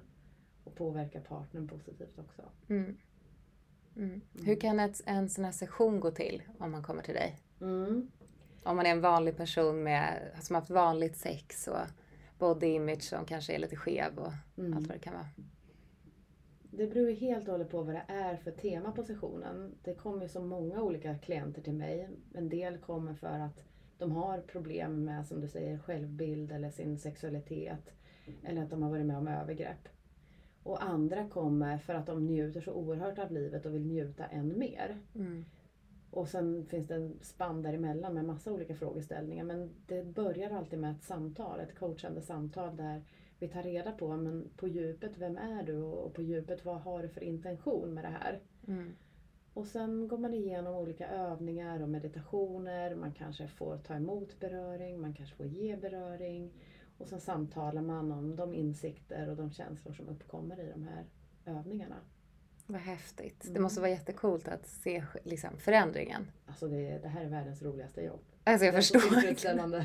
Och 0.64 0.74
påverka 0.74 1.20
partnern 1.20 1.68
positivt 1.68 2.18
också. 2.18 2.42
Mm. 2.68 2.96
Mm. 3.96 4.20
Hur 4.44 4.60
kan 4.60 4.80
ett, 4.80 5.00
en 5.06 5.28
sån 5.28 5.44
här 5.44 5.52
session 5.52 6.00
gå 6.00 6.10
till 6.10 6.42
om 6.58 6.70
man 6.70 6.82
kommer 6.82 7.02
till 7.02 7.14
dig? 7.14 7.40
Mm. 7.60 8.10
Om 8.62 8.76
man 8.76 8.86
är 8.86 8.90
en 8.90 9.00
vanlig 9.00 9.36
person 9.36 9.82
med, 9.82 10.32
som 10.40 10.56
haft 10.56 10.70
vanligt 10.70 11.16
sex 11.16 11.68
och 11.68 11.86
body 12.38 12.66
image 12.66 13.02
som 13.02 13.24
kanske 13.24 13.54
är 13.54 13.58
lite 13.58 13.76
skev 13.76 14.18
och 14.18 14.32
Mm. 14.58 14.76
allt 14.76 14.86
vad 14.86 14.96
det 14.96 15.00
kan 15.00 15.14
vara. 15.14 15.26
Det 16.70 16.86
beror 16.86 17.10
helt 17.10 17.48
och 17.48 17.52
hållet 17.52 17.70
på 17.70 17.82
vad 17.82 17.94
det 17.94 18.04
är 18.06 18.36
för 18.36 18.50
tema 18.50 18.92
på 18.92 19.02
sessionen. 19.02 19.74
Det 19.82 19.94
kommer 19.94 20.22
ju 20.22 20.28
så 20.28 20.42
många 20.42 20.82
olika 20.82 21.18
klienter 21.18 21.62
till 21.62 21.72
mig. 21.72 22.08
En 22.34 22.48
del 22.48 22.78
kommer 22.78 23.14
för 23.14 23.38
att 23.38 23.64
de 23.98 24.12
har 24.12 24.40
problem 24.40 25.04
med, 25.04 25.26
som 25.26 25.40
du 25.40 25.48
säger, 25.48 25.78
självbild 25.78 26.52
eller 26.52 26.70
sin 26.70 26.98
sexualitet. 26.98 27.92
Eller 28.44 28.62
att 28.62 28.70
de 28.70 28.82
har 28.82 28.90
varit 28.90 29.06
med 29.06 29.18
om 29.18 29.28
övergrepp. 29.28 29.88
Och 30.62 30.82
andra 30.82 31.28
kommer 31.28 31.78
för 31.78 31.94
att 31.94 32.06
de 32.06 32.26
njuter 32.26 32.60
så 32.60 32.72
oerhört 32.72 33.18
av 33.18 33.32
livet 33.32 33.66
och 33.66 33.74
vill 33.74 33.86
njuta 33.86 34.26
än 34.26 34.58
mer. 34.58 34.98
Mm. 35.14 35.44
Och 36.10 36.28
sen 36.28 36.66
finns 36.66 36.86
det 36.86 36.94
en 36.94 37.18
spann 37.22 37.62
däremellan 37.62 38.14
med 38.14 38.24
massa 38.24 38.52
olika 38.52 38.74
frågeställningar. 38.74 39.44
Men 39.44 39.70
det 39.86 40.04
börjar 40.04 40.50
alltid 40.50 40.78
med 40.78 40.96
ett 40.96 41.02
samtal, 41.02 41.60
ett 41.60 41.78
coachande 41.78 42.22
samtal 42.22 42.76
där 42.76 43.02
vi 43.40 43.48
tar 43.48 43.62
reda 43.62 43.92
på, 43.92 44.16
men 44.16 44.50
på 44.56 44.68
djupet, 44.68 45.12
vem 45.18 45.36
är 45.38 45.62
du? 45.62 45.76
Och 45.76 46.14
på 46.14 46.22
djupet, 46.22 46.64
vad 46.64 46.80
har 46.80 47.02
du 47.02 47.08
för 47.08 47.22
intention 47.22 47.94
med 47.94 48.04
det 48.04 48.08
här? 48.08 48.40
Mm. 48.68 48.92
Och 49.54 49.66
sen 49.66 50.08
går 50.08 50.18
man 50.18 50.34
igenom 50.34 50.74
olika 50.74 51.08
övningar 51.08 51.82
och 51.82 51.88
meditationer. 51.88 52.94
Man 52.94 53.12
kanske 53.12 53.48
får 53.48 53.78
ta 53.78 53.94
emot 53.94 54.40
beröring, 54.40 55.00
man 55.00 55.14
kanske 55.14 55.36
får 55.36 55.46
ge 55.46 55.76
beröring. 55.76 56.52
Och 56.98 57.08
sen 57.08 57.20
samtalar 57.20 57.82
man 57.82 58.12
om 58.12 58.36
de 58.36 58.54
insikter 58.54 59.28
och 59.28 59.36
de 59.36 59.50
känslor 59.50 59.92
som 59.92 60.08
uppkommer 60.08 60.60
i 60.60 60.70
de 60.70 60.82
här 60.82 61.04
övningarna. 61.46 61.96
Vad 62.66 62.80
häftigt. 62.80 63.40
Det 63.42 63.48
Mm. 63.50 63.62
måste 63.62 63.80
vara 63.80 63.90
jättecoolt 63.90 64.48
att 64.48 64.66
se 64.66 65.04
liksom, 65.24 65.58
förändringen. 65.58 66.30
Alltså 66.46 66.68
det, 66.68 66.98
det 66.98 67.08
här 67.08 67.24
är 67.24 67.28
världens 67.28 67.62
roligaste 67.62 68.00
jobb. 68.02 68.20
Alltså 68.44 68.64
jag 68.66 68.74
Det 68.74 68.78
är 68.78 68.80
förstår. 68.80 69.00
Det 69.00 69.66
var 69.66 69.84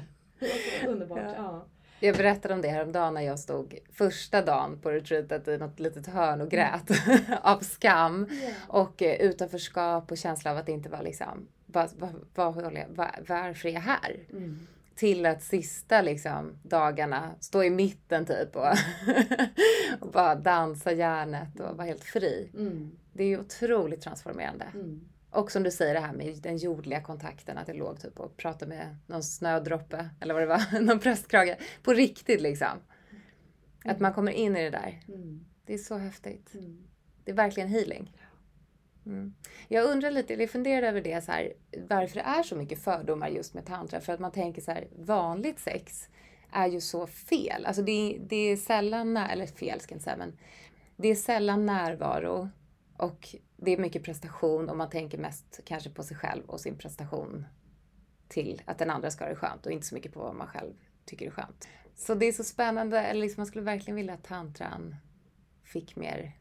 så 0.82 0.88
underbart. 0.88 1.20
Ja. 1.20 1.34
Ja. 1.36 1.66
Jag 2.06 2.18
berättade 2.18 2.54
om 2.54 2.62
det 2.62 2.68
häromdagen 2.68 3.14
när 3.14 3.22
jag 3.22 3.40
stod 3.40 3.80
första 3.94 4.42
dagen 4.42 4.80
på 4.82 4.92
retreatet 4.92 5.48
i 5.48 5.58
något 5.58 5.80
litet 5.80 6.08
hörn 6.08 6.42
och 6.42 6.52
grät 6.52 6.92
av 7.42 7.60
skam 7.60 8.30
och 8.68 9.02
eh, 9.02 9.22
utanförskap 9.22 10.12
och 10.12 10.18
känsla 10.18 10.52
av 10.52 10.58
att 10.58 10.66
det 10.66 10.72
inte 10.72 10.90
var 10.90 11.04
liksom, 11.04 11.48
vad, 11.66 11.90
vad, 11.98 12.14
vad, 12.36 12.56
vad, 12.90 13.10
varför 13.28 13.70
är 13.70 13.74
jag 13.74 13.82
här? 13.82 14.20
Mm. 14.32 14.68
Till 14.96 15.26
att 15.26 15.44
sista 15.44 16.02
liksom 16.02 16.58
dagarna 16.64 17.32
stå 17.40 17.64
i 17.64 17.70
mitten 17.70 18.26
typ 18.26 18.56
och, 18.56 18.74
och 20.00 20.12
bara 20.12 20.36
dansa 20.36 20.92
järnet 20.92 21.60
och 21.60 21.78
vara 21.78 21.88
helt 21.88 22.04
fri. 22.04 22.50
Mm. 22.54 22.92
Det 23.14 23.24
är 23.24 23.28
ju 23.28 23.40
otroligt 23.40 24.02
transformerande. 24.02 24.66
Mm. 24.74 25.08
Och 25.36 25.52
som 25.52 25.64
du 25.64 25.72
säger 25.72 25.94
det 25.94 26.00
här 26.00 26.14
med 26.14 26.38
den 26.42 26.58
jordliga 26.58 27.02
kontakten, 27.02 27.58
att 27.58 27.68
jag 27.68 27.78
låg 27.78 28.00
typ 28.02 28.20
och 28.20 28.38
pratade 28.38 28.70
med 28.70 28.98
någon 29.08 29.24
snödroppe, 29.24 30.10
eller 30.22 30.34
vad 30.34 30.44
det 30.44 30.48
var, 30.48 30.80
någon 30.82 31.00
prästkrage. 31.00 31.56
På 31.84 31.94
riktigt 31.94 32.42
liksom. 32.42 32.78
Att 33.86 34.00
man 34.00 34.14
kommer 34.14 34.32
in 34.32 34.56
i 34.56 34.64
det 34.64 34.70
där. 34.70 35.00
Mm. 35.08 35.46
Det 35.66 35.74
är 35.74 35.78
så 35.78 35.98
häftigt. 35.98 36.54
Mm. 36.54 36.88
Det 37.24 37.32
är 37.32 37.36
verkligen 37.36 37.70
healing. 37.70 38.12
Mm. 39.06 39.34
Jag 39.68 39.86
undrar 39.90 40.12
lite, 40.12 40.34
eller 40.34 40.48
funderar 40.48 40.88
över 40.88 41.02
det 41.02 41.24
så 41.24 41.32
här, 41.32 41.54
varför 41.90 42.16
det 42.16 42.22
är 42.22 42.44
så 42.44 42.56
mycket 42.56 42.84
fördomar 42.84 43.28
just 43.28 43.54
med 43.54 43.66
tantra. 43.66 44.02
För 44.02 44.14
att 44.14 44.20
man 44.20 44.32
tänker 44.32 44.62
så 44.62 44.72
här, 44.72 44.88
vanligt 44.98 45.60
sex 45.60 46.10
är 46.52 46.68
ju 46.68 46.82
så 46.82 47.08
fel. 47.08 47.66
Alltså 47.66 47.82
det, 47.82 47.92
är- 47.92 48.20
det 48.20 48.36
är 48.36 48.58
sällan, 48.58 49.18
eller 49.18 49.46
fel 49.46 49.80
ska 49.80 49.92
jag 49.94 49.96
inte 49.98 50.04
säga, 50.04 50.18
men 50.18 50.38
det 50.96 51.08
är 51.08 51.16
sällan 51.16 51.66
närvaro 51.66 52.50
och 52.98 53.36
det 53.58 53.72
är 53.72 53.78
mycket 53.78 54.04
prestation 54.04 54.70
och 54.70 54.78
man 54.78 54.90
tänker 54.90 55.18
mest 55.18 55.60
kanske 55.66 55.90
på 55.90 56.04
sig 56.04 56.18
själv 56.18 56.44
och 56.46 56.62
sin 56.62 56.78
prestation 56.78 57.46
till 58.28 58.62
att 58.66 58.78
den 58.78 58.90
andra 58.90 59.12
ska 59.12 59.24
ha 59.24 59.30
det 59.30 59.36
skönt 59.36 59.66
och 59.66 59.72
inte 59.72 59.86
så 59.86 59.96
mycket 59.96 60.14
på 60.14 60.20
vad 60.20 60.36
man 60.36 60.48
själv 60.48 60.74
tycker 61.06 61.26
är 61.26 61.32
skönt. 61.32 61.68
Så 61.96 62.16
det 62.16 62.26
är 62.26 62.32
så 62.32 62.44
spännande, 62.44 63.00
eller 63.00 63.22
liksom 63.22 63.42
man 63.42 63.48
skulle 63.48 63.64
verkligen 63.64 63.96
vilja 63.96 64.14
att 64.14 64.24
tantran 64.24 64.96
fick 65.64 65.96
mer, 65.96 66.38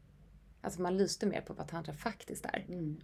alltså 0.61 0.81
man 0.81 0.97
lyste 0.97 1.25
mer 1.25 1.41
på 1.41 1.53
vad 1.53 1.67
tantra 1.67 1.93
faktiskt 1.93 2.45
är. 2.45 2.65
Mm. 2.67 3.01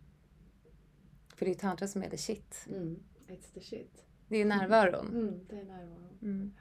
För 1.36 1.46
det 1.46 1.52
är 1.52 1.54
ju 1.54 1.60
tantra 1.60 1.88
som 1.88 2.04
är 2.04 2.10
the 2.10 2.18
shit. 2.18 2.66
Mm. 2.70 3.04
It's 3.28 3.54
the 3.54 3.62
shit. 3.62 4.06
Det 4.28 4.38
är 4.38 4.46
närvaron. 4.46 5.08
Mm. 5.08 5.46
Det 5.48 5.60
är 5.60 5.64
närvaron. 5.64 6.54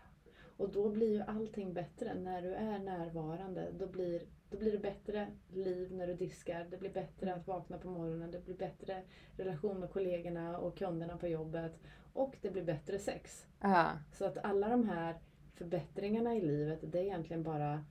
Mm. 0.60 0.68
Och 0.68 0.74
då 0.74 0.88
blir 0.88 1.12
ju 1.12 1.22
allting 1.22 1.72
bättre. 1.72 2.14
När 2.14 2.42
du 2.42 2.54
är 2.54 2.78
närvarande 2.78 3.68
då 3.78 3.86
blir, 3.86 4.22
då 4.50 4.58
blir 4.58 4.72
det 4.72 4.78
bättre 4.78 5.26
liv 5.48 5.92
när 5.92 6.06
du 6.06 6.14
diskar. 6.14 6.66
Det 6.70 6.76
blir 6.76 6.90
bättre 6.90 7.34
att 7.34 7.46
vakna 7.46 7.78
på 7.78 7.88
morgonen. 7.88 8.30
Det 8.30 8.44
blir 8.44 8.56
bättre 8.56 9.02
relation 9.36 9.80
med 9.80 9.90
kollegorna 9.90 10.58
och 10.58 10.78
kunderna 10.78 11.16
på 11.16 11.28
jobbet. 11.28 11.72
Och 12.12 12.36
det 12.40 12.50
blir 12.50 12.64
bättre 12.64 12.98
sex. 12.98 13.46
Ja. 13.60 13.90
Så 14.12 14.24
att 14.24 14.38
alla 14.38 14.68
de 14.68 14.88
här 14.88 15.18
förbättringarna 15.54 16.36
i 16.36 16.40
livet 16.40 16.78
det 16.82 16.98
är 16.98 17.02
egentligen 17.02 17.42
bara 17.42 17.84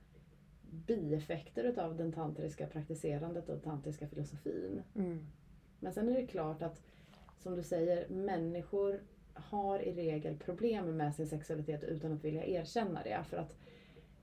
bieffekter 0.70 1.64
utav 1.64 1.96
den 1.96 2.12
tantriska 2.12 2.66
praktiserandet 2.66 3.48
och 3.48 3.62
tantriska 3.62 4.08
filosofin. 4.08 4.82
Mm. 4.94 5.26
Men 5.80 5.92
sen 5.92 6.08
är 6.08 6.14
det 6.14 6.26
klart 6.26 6.62
att, 6.62 6.82
som 7.38 7.56
du 7.56 7.62
säger, 7.62 8.08
människor 8.08 9.00
har 9.34 9.78
i 9.78 9.92
regel 9.92 10.36
problem 10.36 10.96
med 10.96 11.14
sin 11.14 11.26
sexualitet 11.26 11.84
utan 11.84 12.12
att 12.12 12.24
vilja 12.24 12.44
erkänna 12.44 13.02
det. 13.02 13.24
För 13.30 13.36
att 13.36 13.54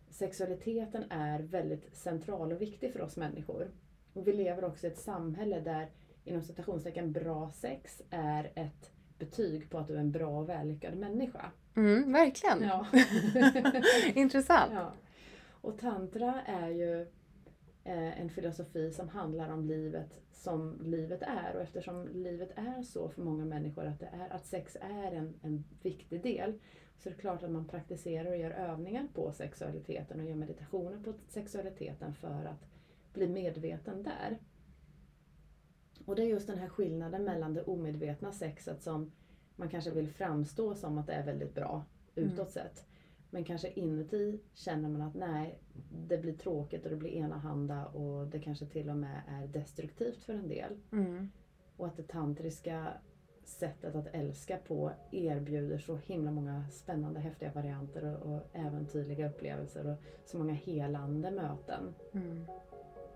sexualiteten 0.10 1.04
är 1.10 1.40
väldigt 1.40 1.96
central 1.96 2.52
och 2.52 2.62
viktig 2.62 2.94
för 2.94 3.02
oss 3.02 3.18
människor. 3.18 3.72
Och 4.14 4.28
vi 4.28 4.34
lever 4.34 4.64
också 4.64 4.88
i 4.88 4.90
ett 4.90 5.00
samhälle 5.00 5.60
där 5.60 5.90
inom 6.24 6.42
citationstecken 6.42 7.12
bra 7.12 7.52
sex 7.54 8.02
är 8.10 8.52
ett 8.56 8.92
betyg 9.18 9.70
på 9.70 9.78
att 9.78 9.88
du 9.88 9.96
är 9.96 10.00
en 10.00 10.12
bra 10.12 10.40
och 10.40 10.50
vällyckad 10.50 10.98
människa. 10.98 11.52
Mm, 11.76 12.14
verkligen. 12.14 12.62
Ja. 12.62 12.86
Intressant. 14.14 14.72
Ja. 14.74 14.94
Och 15.62 15.80
tantra 15.80 16.42
är 16.42 16.70
ju 16.70 17.08
en 17.94 18.30
filosofi 18.30 18.92
som 18.92 19.10
handlar 19.10 19.50
om 19.50 19.66
livet 19.66 20.22
som 20.32 20.82
livet 20.82 21.22
är. 21.22 21.56
Och 21.56 21.62
eftersom 21.62 22.08
livet 22.08 22.52
är 22.56 22.84
så 22.84 23.10
för 23.10 23.22
många 23.22 23.46
människor 23.46 23.86
att, 23.86 24.00
det 24.00 24.10
är, 24.14 24.30
att 24.30 24.46
sex 24.46 24.78
är 24.82 25.12
en, 25.12 25.34
en 25.42 25.64
viktig 25.82 26.24
del 26.24 26.60
så 26.98 27.10
är 27.10 27.14
det 27.14 27.20
klart 27.20 27.44
att 27.44 27.52
man 27.52 27.68
praktiserar 27.68 28.30
och 28.30 28.38
gör 28.38 28.52
övningar 28.52 29.08
på 29.14 29.32
sexualiteten 29.32 30.20
och 30.20 30.26
gör 30.26 30.36
meditationer 30.36 31.04
på 31.04 31.14
sexualiteten 31.28 32.14
för 32.14 32.46
att 32.46 32.66
bli 33.14 33.28
medveten 33.28 34.04
där. 34.04 34.40
Och 36.06 36.16
det 36.16 36.24
är 36.24 36.28
just 36.28 36.48
den 36.48 36.58
här 36.58 36.70
skillnaden 36.70 37.24
mellan 37.24 37.54
det 37.54 37.64
omedvetna 37.64 38.32
sexet 38.32 38.84
som 38.84 39.12
man 39.56 39.70
kanske 39.70 39.92
vill 39.92 40.10
framstå 40.10 40.76
som 40.76 40.98
att 40.98 41.08
det 41.08 41.14
är 41.14 41.26
väldigt 41.26 41.56
bra 41.56 41.86
utåt 42.16 42.52
sett. 42.52 42.87
Men 43.30 43.44
kanske 43.44 43.70
inuti 43.70 44.40
känner 44.54 44.90
man 44.90 45.02
att 45.02 45.16
nej, 45.16 45.60
det 46.08 46.18
blir 46.18 46.34
tråkigt 46.34 46.84
och 46.84 46.90
det 46.90 46.96
blir 46.98 47.10
enahanda 47.10 47.86
och 47.86 48.28
det 48.28 48.40
kanske 48.40 48.66
till 48.66 48.90
och 48.90 48.98
med 48.98 49.22
är 49.28 49.48
destruktivt 49.48 50.24
för 50.24 50.34
en 50.34 50.48
del. 50.48 50.80
Mm. 50.92 51.32
Och 51.78 51.88
att 51.88 51.98
det 51.98 52.08
tantriska 52.08 52.94
sättet 53.44 53.96
att 53.96 54.08
älska 54.08 54.58
på 54.68 54.92
erbjuder 55.12 55.78
så 55.78 55.96
himla 55.96 56.32
många 56.32 56.70
spännande 56.70 57.20
häftiga 57.20 57.52
varianter 57.52 58.04
och, 58.04 58.36
och 58.36 58.42
äventyrliga 58.54 59.30
upplevelser 59.30 59.88
och 59.88 59.98
så 60.26 60.38
många 60.38 60.54
helande 60.54 61.32
möten. 61.32 61.96
Mm. 62.14 62.46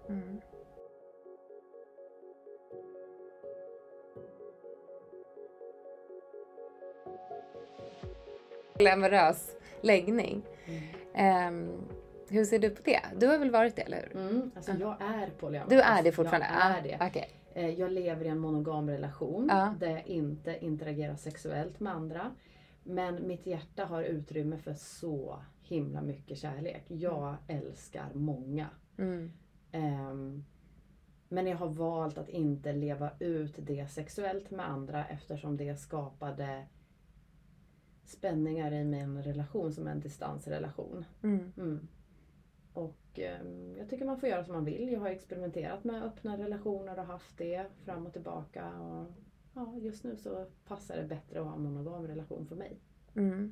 Mm. 0.10 0.42
Glamorös 8.78 9.56
läggning. 9.84 10.42
Mm. 11.14 11.54
Um, 11.54 11.82
hur 12.30 12.46
ser 12.46 12.60
du 12.60 12.70
på 12.70 12.82
det? 12.86 13.02
Du 13.20 13.28
har 13.28 13.38
väl 13.38 13.52
varit 13.52 13.76
det, 13.76 13.82
eller 13.82 14.10
hur? 14.12 14.22
Mm, 14.22 14.52
alltså 14.56 14.72
jag 14.72 15.02
är 15.02 15.30
polyamorös. 15.40 15.70
Du 15.70 15.82
är 15.82 16.04
det 16.04 16.12
fortfarande? 16.12 16.48
Jag 16.54 16.78
är 16.78 16.82
det. 17.00 17.06
Okay. 17.06 17.26
Eh, 17.54 17.70
jag 17.80 17.92
lever 17.92 18.26
i 18.26 18.28
en 18.28 18.40
monogam 18.40 18.90
relation 18.90 19.48
Ja. 19.50 19.76
där 19.80 19.90
jag 19.90 20.08
inte 20.08 20.58
interagerar 20.62 21.16
sexuellt 21.16 21.80
med 21.80 21.94
andra. 21.94 22.32
Men 22.84 23.28
mitt 23.28 23.46
hjärta 23.46 23.86
har 23.86 24.04
utrymme 24.04 24.58
för 24.58 24.74
så 24.74 25.40
himla 25.62 26.02
mycket 26.02 26.38
kärlek. 26.38 26.84
Jag 26.88 27.36
älskar 27.48 28.10
många. 28.14 28.68
Mm. 28.98 29.32
Ehm, 29.72 30.46
men 31.30 31.48
jag 31.48 31.58
har 31.58 31.68
valt 31.68 32.18
att 32.18 32.30
inte 32.30 32.74
leva 32.74 33.10
ut 33.20 33.56
det 33.58 33.92
sexuellt 33.92 34.52
med 34.52 34.70
andra 34.70 35.06
eftersom 35.06 35.58
det 35.58 35.80
skapade 35.80 36.66
spänningar 38.06 38.72
i 38.72 38.84
min 38.84 39.24
relation 39.24 39.74
som 39.74 39.88
en 39.88 40.00
distansrelation. 40.00 41.06
Mm. 41.24 41.52
Mm. 41.58 41.88
Och 42.74 43.20
ehm, 43.20 43.76
jag 43.78 43.90
tycker 43.90 44.06
man 44.06 44.20
får 44.20 44.30
göra 44.30 44.44
som 44.44 44.54
man 44.54 44.66
vill. 44.66 44.92
Jag 44.92 45.00
har 45.00 45.10
experimenterat 45.10 45.84
med 45.84 46.04
öppna 46.04 46.38
relationer 46.38 47.00
och 47.00 47.06
haft 47.06 47.38
det 47.38 47.66
fram 47.86 48.06
och 48.06 48.14
tillbaka. 48.14 48.80
Och, 48.80 49.08
ja, 49.54 49.76
just 49.82 50.04
nu 50.04 50.16
så 50.16 50.46
passar 50.68 50.98
det 50.98 51.04
bättre 51.04 51.40
att 51.40 51.46
ha 51.46 51.56
en 51.56 51.64
monogam 51.64 52.08
relation 52.08 52.48
för 52.48 52.56
mig. 52.56 52.80
Mm. 53.16 53.52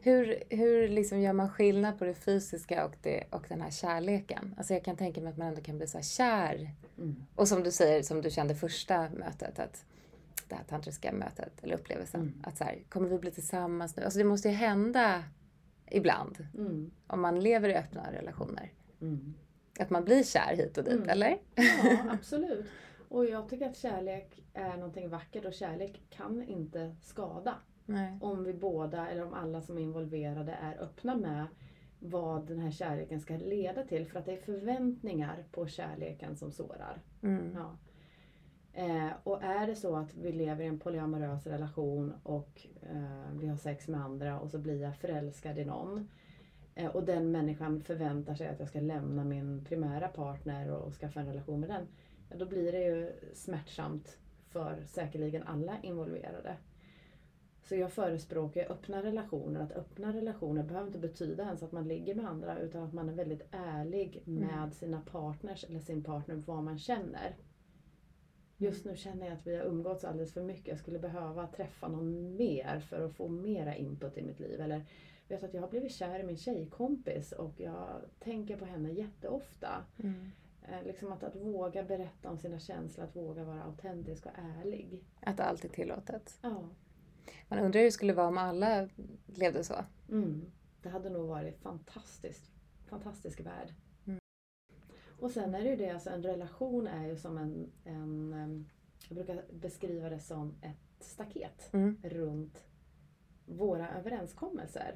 Hur, 0.00 0.42
hur 0.48 0.88
liksom 0.88 1.20
gör 1.20 1.32
man 1.32 1.50
skillnad 1.50 1.98
på 1.98 2.04
det 2.04 2.14
fysiska 2.14 2.84
och, 2.86 2.96
det, 3.02 3.24
och 3.30 3.46
den 3.48 3.60
här 3.60 3.70
kärleken? 3.70 4.54
Alltså 4.58 4.74
jag 4.74 4.84
kan 4.84 4.96
tänka 4.96 5.20
mig 5.20 5.30
att 5.30 5.38
man 5.38 5.48
ändå 5.48 5.60
kan 5.60 5.78
bli 5.78 5.86
så 5.86 6.00
kär. 6.00 6.70
Mm. 6.98 7.16
Och 7.34 7.48
som 7.48 7.62
du 7.62 7.70
säger, 7.70 8.02
som 8.02 8.22
du 8.22 8.30
kände 8.30 8.54
första 8.54 9.10
mötet, 9.10 9.58
att 9.58 9.84
det 10.50 10.56
här 10.56 10.64
tantriska 10.64 11.12
mötet 11.12 11.64
eller 11.64 11.74
upplevelsen. 11.74 12.20
Mm. 12.20 12.42
Att 12.44 12.56
så 12.56 12.64
här, 12.64 12.78
kommer 12.88 13.08
vi 13.08 13.18
bli 13.18 13.30
tillsammans 13.30 13.96
nu? 13.96 14.02
Alltså 14.02 14.18
det 14.18 14.24
måste 14.24 14.48
ju 14.48 14.54
hända 14.54 15.24
ibland. 15.90 16.46
Mm. 16.58 16.90
Om 17.06 17.20
man 17.20 17.40
lever 17.40 17.68
i 17.68 17.74
öppna 17.74 18.12
relationer. 18.12 18.72
Mm. 19.00 19.34
Att 19.80 19.90
man 19.90 20.04
blir 20.04 20.22
kär 20.22 20.56
hit 20.56 20.78
och 20.78 20.84
dit, 20.84 20.92
Mm. 20.92 21.08
eller? 21.08 21.38
Ja, 21.54 21.64
absolut. 22.10 22.66
Och 23.08 23.24
jag 23.24 23.48
tycker 23.48 23.68
att 23.68 23.76
kärlek 23.76 24.42
är 24.54 24.76
någonting 24.76 25.08
vackert 25.08 25.44
och 25.44 25.54
kärlek 25.54 26.00
kan 26.10 26.42
inte 26.42 26.96
skada. 27.02 27.54
Nej. 27.86 28.18
Om 28.20 28.44
vi 28.44 28.52
båda, 28.54 29.08
eller 29.08 29.26
om 29.26 29.34
alla 29.34 29.60
som 29.62 29.78
är 29.78 29.82
involverade, 29.82 30.52
är 30.52 30.82
öppna 30.82 31.16
med 31.16 31.46
vad 31.98 32.46
den 32.46 32.58
här 32.58 32.70
kärleken 32.70 33.20
ska 33.20 33.36
leda 33.36 33.82
till. 33.84 34.06
För 34.06 34.18
att 34.18 34.24
det 34.26 34.32
är 34.32 34.40
förväntningar 34.40 35.44
på 35.52 35.66
kärleken 35.66 36.36
som 36.36 36.52
sårar. 36.52 37.02
Mm. 37.22 37.52
Ja. 37.54 37.76
Eh, 38.72 39.10
och 39.22 39.42
är 39.42 39.66
det 39.66 39.74
så 39.76 39.96
att 39.96 40.14
vi 40.14 40.32
lever 40.32 40.64
i 40.64 40.66
en 40.66 40.78
polyamorös 40.78 41.46
relation 41.46 42.12
och 42.22 42.66
eh, 42.82 43.32
vi 43.40 43.46
har 43.46 43.56
sex 43.56 43.88
med 43.88 44.00
andra 44.00 44.40
och 44.40 44.50
så 44.50 44.58
blir 44.58 44.82
jag 44.82 44.96
förälskad 44.96 45.58
i 45.58 45.64
någon. 45.64 46.08
Eh, 46.74 46.86
och 46.86 47.04
den 47.04 47.32
människan 47.32 47.82
förväntar 47.82 48.34
sig 48.34 48.48
att 48.48 48.58
jag 48.58 48.68
ska 48.68 48.80
lämna 48.80 49.24
min 49.24 49.64
primära 49.64 50.08
partner 50.08 50.70
och, 50.70 50.86
och 50.86 50.94
skaffa 50.94 51.20
en 51.20 51.26
relation 51.26 51.60
med 51.60 51.68
den. 51.68 51.86
Ja, 52.30 52.36
då 52.36 52.46
blir 52.46 52.72
det 52.72 52.84
ju 52.84 53.12
smärtsamt 53.34 54.18
för 54.48 54.82
säkerligen 54.86 55.42
alla 55.42 55.76
involverade. 55.82 56.56
Så 57.62 57.76
jag 57.76 57.92
förespråkar 57.92 58.72
öppna 58.72 59.02
relationer. 59.02 59.60
Att 59.60 59.72
öppna 59.72 60.12
relationer 60.12 60.62
behöver 60.62 60.86
inte 60.86 60.98
betyda 60.98 61.42
ens 61.44 61.62
att 61.62 61.72
man 61.72 61.88
ligger 61.88 62.14
med 62.14 62.26
andra 62.28 62.58
utan 62.58 62.82
att 62.82 62.92
man 62.92 63.08
är 63.08 63.12
väldigt 63.12 63.48
ärlig 63.50 64.22
med 64.24 64.54
Mm. 64.54 64.70
sina 64.70 65.00
partners 65.00 65.64
eller 65.64 65.80
sin 65.80 66.02
partner 66.02 66.42
vad 66.46 66.64
man 66.64 66.78
känner. 66.78 67.36
Just 68.60 68.84
nu 68.84 68.96
känner 68.96 69.26
jag 69.26 69.34
att 69.34 69.46
vi 69.46 69.56
har 69.56 69.64
umgåtts 69.64 70.04
alldeles 70.04 70.32
för 70.32 70.42
mycket. 70.42 70.66
Jag 70.66 70.78
skulle 70.78 70.98
behöva 70.98 71.46
träffa 71.46 71.88
någon 71.88 72.36
mer 72.36 72.80
för 72.80 73.04
att 73.04 73.12
få 73.12 73.28
mera 73.28 73.76
input 73.76 74.18
i 74.18 74.22
mitt 74.22 74.40
liv. 74.40 74.60
Eller 74.60 74.84
vet 75.28 75.42
att 75.42 75.54
jag 75.54 75.60
har 75.60 75.68
blivit 75.68 75.92
kär 75.92 76.20
i 76.20 76.22
min 76.22 76.36
tjejkompis 76.36 77.32
och 77.32 77.60
jag 77.60 78.00
tänker 78.18 78.56
på 78.56 78.64
henne 78.64 78.92
jätteofta. 78.92 79.84
Mm. 79.98 80.30
Eh, 80.62 80.82
liksom 80.86 81.12
att, 81.12 81.22
att 81.22 81.36
våga 81.36 81.82
berätta 81.82 82.30
om 82.30 82.38
sina 82.38 82.58
känslor, 82.58 83.04
att 83.04 83.16
våga 83.16 83.44
vara 83.44 83.62
autentisk 83.62 84.26
och 84.26 84.32
ärlig. 84.34 85.04
Att 85.20 85.40
allt 85.40 85.64
är 85.64 85.68
tillåtet. 85.68 86.38
Ja. 86.42 86.68
Man 87.48 87.58
undrar 87.58 87.80
hur 87.80 87.84
det 87.84 87.92
skulle 87.92 88.12
vara 88.12 88.28
om 88.28 88.38
alla 88.38 88.88
levde 89.26 89.64
så. 89.64 89.74
Mm. 90.08 90.50
Det 90.82 90.88
hade 90.88 91.10
nog 91.10 91.28
varit 91.28 91.58
fantastiskt. 91.58 92.50
Fantastisk 92.88 93.40
värld. 93.40 93.74
Och 95.20 95.30
sen 95.30 95.54
är 95.54 95.62
det 95.62 95.68
ju 95.70 95.76
det, 95.76 95.90
alltså 95.90 96.10
en 96.10 96.22
relation 96.22 96.86
är 96.86 97.06
ju 97.08 97.16
som 97.16 97.38
en, 97.38 97.70
en 97.84 98.66
jag 99.08 99.14
brukar 99.16 99.42
beskriva 99.52 100.08
det 100.08 100.20
som 100.20 100.54
ett 100.62 101.04
staket 101.04 101.70
Mm. 101.72 101.96
runt 102.02 102.64
våra 103.46 103.90
överenskommelser. 103.90 104.94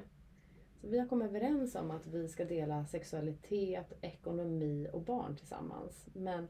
Så 0.81 0.87
vi 0.87 0.99
har 0.99 1.07
kommit 1.07 1.27
överens 1.27 1.75
om 1.75 1.91
att 1.91 2.07
vi 2.07 2.27
ska 2.27 2.45
dela 2.45 2.85
sexualitet, 2.85 3.93
ekonomi 4.01 4.87
och 4.93 5.01
barn 5.01 5.35
tillsammans. 5.35 6.05
Men 6.13 6.47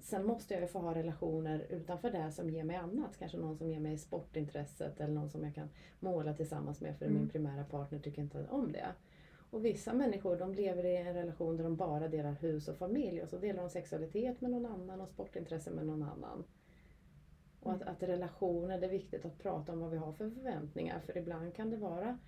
sen 0.00 0.26
måste 0.26 0.54
jag 0.54 0.60
ju 0.60 0.66
få 0.68 0.78
ha 0.78 0.94
relationer 0.94 1.66
utanför 1.70 2.10
det 2.10 2.32
som 2.32 2.50
ger 2.50 2.64
mig 2.64 2.76
annat. 2.76 3.16
Kanske 3.18 3.38
någon 3.38 3.56
som 3.56 3.68
ger 3.70 3.80
mig 3.80 3.98
sportintresset 3.98 5.00
eller 5.00 5.14
någon 5.14 5.30
som 5.30 5.44
jag 5.44 5.54
kan 5.54 5.68
måla 6.00 6.34
tillsammans 6.34 6.80
med 6.80 6.96
för 6.98 7.06
Mm. 7.06 7.18
min 7.18 7.28
primära 7.28 7.64
partner 7.64 7.98
tycker 7.98 8.22
inte 8.22 8.46
om 8.50 8.72
det. 8.72 8.86
Och 9.52 9.64
vissa 9.64 9.92
människor 9.94 10.36
de 10.36 10.54
lever 10.54 10.84
i 10.84 10.96
en 10.96 11.14
relation 11.14 11.56
där 11.56 11.64
de 11.64 11.76
bara 11.76 12.08
delar 12.08 12.32
hus 12.32 12.68
och 12.68 12.76
familj 12.76 13.22
och 13.22 13.28
så 13.28 13.38
delar 13.38 13.62
de 13.62 13.70
sexualitet 13.70 14.40
med 14.40 14.50
någon 14.50 14.66
annan 14.66 15.00
och 15.00 15.08
sportintresse 15.08 15.70
med 15.70 15.86
någon 15.86 16.02
annan. 16.02 16.44
Och 17.60 17.72
att, 17.72 17.82
att 17.82 18.02
relationer, 18.02 18.80
det 18.80 18.86
är 18.86 18.90
viktigt 18.90 19.24
att 19.24 19.38
prata 19.38 19.72
om 19.72 19.80
vad 19.80 19.90
vi 19.90 19.96
har 19.96 20.12
för 20.12 20.30
förväntningar 20.30 21.00
för 21.00 21.18
ibland 21.18 21.54
kan 21.54 21.70
det 21.70 21.76
vara 21.76 22.18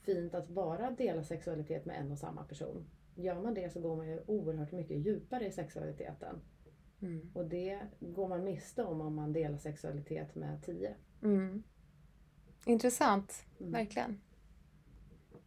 fint 0.00 0.34
att 0.34 0.48
bara 0.48 0.90
dela 0.90 1.24
sexualitet 1.24 1.84
med 1.84 2.00
en 2.00 2.12
och 2.12 2.18
samma 2.18 2.44
person. 2.44 2.90
Gör 3.14 3.42
man 3.42 3.54
det 3.54 3.72
så 3.72 3.80
går 3.80 3.96
man 3.96 4.08
ju 4.08 4.20
oerhört 4.26 4.72
mycket 4.72 4.96
djupare 5.06 5.46
i 5.46 5.52
sexualiteten. 5.52 6.40
Mm. 7.00 7.30
Och 7.34 7.44
det 7.46 7.80
går 8.00 8.28
man 8.28 8.44
miste 8.44 8.84
om 8.84 9.00
om 9.00 9.14
man 9.14 9.32
delar 9.32 9.58
sexualitet 9.58 10.34
med 10.34 10.62
tio. 10.62 10.94
Mm. 11.22 11.62
Intressant, 12.66 13.44
Mm. 13.60 13.72
verkligen. 13.72 14.20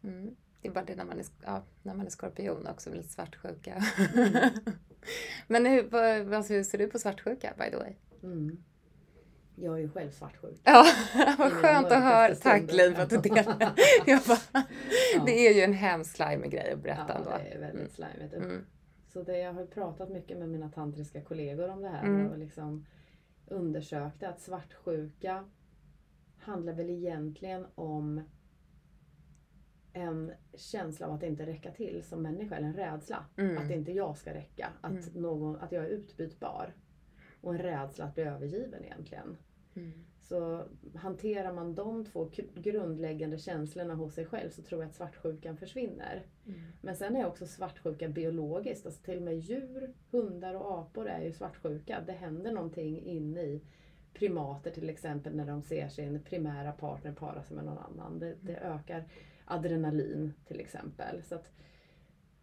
Mm. 0.02 0.36
Det 0.62 0.68
är 0.68 0.72
bara 0.72 0.84
det 0.84 0.96
när 0.96 1.04
man 1.04 1.18
är, 1.18 1.24
ja, 1.44 1.62
när 1.82 1.94
man 1.94 2.06
är 2.06 2.10
skorpion 2.10 2.66
också, 2.66 2.90
med 2.90 2.96
lite 2.98 3.08
svartsjuka. 3.12 3.84
Mm. 4.16 4.32
Men 5.46 5.66
hur, 5.66 5.82
vad, 5.82 6.26
vad 6.26 6.44
ser 6.44 6.78
du 6.78 6.88
på 6.88 6.98
svartsjuka, 6.98 7.54
by 7.58 7.70
the 7.70 7.76
way? 7.76 7.94
Mm. 8.22 8.62
Jag 9.56 9.74
är 9.74 9.78
ju 9.78 9.90
själv 9.90 10.10
svartsjuk. 10.10 10.60
Ja, 10.64 10.86
vad 11.38 11.52
skönt 11.52 11.86
att 11.86 12.02
höra. 12.02 12.34
Tack. 12.34 12.72
Liv 12.72 13.00
att 13.00 13.10
du 13.10 13.16
delar. 13.16 13.72
Jag 14.06 14.20
bara, 14.28 14.38
Ja. 15.14 15.22
Det 15.26 15.46
är 15.48 15.54
ju 15.54 15.60
en 15.60 15.72
hemsk 15.72 16.16
slime 16.16 16.48
grej 16.48 16.72
att 16.72 16.82
berätta 16.82 17.04
Ja, 17.08 17.14
ändå. 17.14 17.30
det 17.30 17.48
är 17.54 17.58
väldigt 17.60 17.92
slimigt. 17.92 18.34
Mm. 18.34 18.64
Så 19.08 19.22
det, 19.22 19.38
jag 19.38 19.52
har 19.52 19.66
pratat 19.66 20.08
mycket 20.10 20.38
med 20.38 20.48
mina 20.48 20.68
tantriska 20.70 21.20
kollegor 21.22 21.68
om 21.68 21.82
det 21.82 21.88
här 21.88 22.02
Mm. 22.04 22.26
och 22.26 22.38
liksom 22.38 22.86
undersökte 23.46 24.28
att 24.28 24.40
svartsjuka 24.40 25.44
handlar 26.38 26.72
väl 26.72 26.90
egentligen 26.90 27.66
om 27.74 28.20
en 29.92 30.32
känsla 30.54 31.06
av 31.06 31.12
att 31.12 31.22
inte 31.22 31.46
räcka 31.46 31.70
till 31.70 32.02
som 32.02 32.22
människa, 32.22 32.56
eller 32.56 32.66
en 32.66 32.74
rädsla. 32.74 33.24
Mm. 33.36 33.58
Att 33.58 33.70
inte 33.70 33.92
jag 33.92 34.16
ska 34.16 34.34
räcka, 34.34 34.68
att, 34.80 34.90
Mm. 34.90 35.22
någon, 35.22 35.56
att 35.56 35.72
jag 35.72 35.84
är 35.84 35.88
utbytbar. 35.88 36.74
Och 37.40 37.54
en 37.54 37.58
rädsla 37.62 38.04
att 38.04 38.14
bli 38.14 38.24
övergiven 38.24 38.84
egentligen. 38.84 39.36
Mm. 39.74 39.92
Så 40.22 40.64
hanterar 40.94 41.52
man 41.52 41.74
de 41.74 42.04
två 42.04 42.30
grundläggande 42.54 43.38
känslorna 43.38 43.94
hos 43.94 44.14
sig 44.14 44.26
själv 44.26 44.50
så 44.50 44.62
tror 44.62 44.82
jag 44.82 44.88
att 44.88 44.94
svartsjukan 44.94 45.56
försvinner. 45.56 46.26
Mm. 46.46 46.60
Men 46.80 46.96
sen 46.96 47.16
är 47.16 47.26
också 47.26 47.46
svartsjuka 47.46 48.08
biologiskt. 48.08 48.86
Alltså 48.86 49.02
till 49.02 49.16
och 49.16 49.22
med 49.22 49.38
djur, 49.38 49.94
hundar 50.10 50.54
och 50.54 50.78
apor 50.78 51.06
är 51.08 51.22
ju 51.22 51.32
svartsjuka. 51.32 52.02
Det 52.06 52.12
händer 52.12 52.52
någonting 52.52 53.02
inne 53.04 53.42
i 53.42 53.62
primater 54.14 54.70
till 54.70 54.90
exempel 54.90 55.36
när 55.36 55.46
de 55.46 55.62
ser 55.62 55.88
sin 55.88 56.22
primära 56.22 56.72
partner 56.72 57.12
para 57.12 57.42
sig 57.42 57.56
med 57.56 57.64
någon 57.64 57.78
annan. 57.78 58.18
Det, 58.18 58.34
det 58.40 58.56
ökar 58.56 59.04
adrenalin 59.52 60.32
till 60.48 60.60
exempel. 60.60 61.22
Så 61.22 61.34
att, 61.34 61.50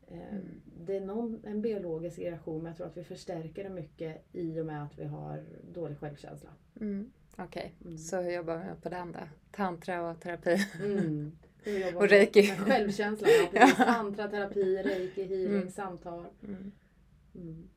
eh, 0.07 0.17
Mm. 0.33 0.61
Det 0.85 0.95
är 0.97 1.01
någon, 1.01 1.41
en 1.45 1.61
biologisk 1.61 2.19
reaktion 2.19 2.57
men 2.57 2.65
jag 2.65 2.77
tror 2.77 2.87
att 2.87 2.97
vi 2.97 3.03
förstärker 3.03 3.63
det 3.63 3.69
mycket 3.69 4.25
i 4.31 4.59
och 4.59 4.65
med 4.65 4.83
att 4.83 4.99
vi 4.99 5.05
har 5.05 5.43
dålig 5.73 5.97
självkänsla. 5.97 6.49
Mm. 6.81 7.11
Okej, 7.37 7.73
Mm. 7.85 7.97
så 7.97 8.21
hur 8.21 8.31
jobbar 8.31 8.57
vi 8.57 8.81
på 8.81 8.89
den 8.89 9.11
då? 9.11 9.19
Tantra 9.51 10.09
och 10.09 10.19
terapi? 10.19 10.57
Mm. 10.83 11.31
Och 11.95 12.07
reiki. 12.09 12.39
Ja, 12.41 12.55
precis. 12.65 12.99
Ja. 13.53 13.67
Tantra, 13.77 14.27
terapi, 14.27 14.77
reiki, 14.83 15.23
healing, 15.23 15.55
Mm. 15.55 15.69
samtal. 15.71 16.25
Mm. 16.43 16.71
Mm. 17.35 17.69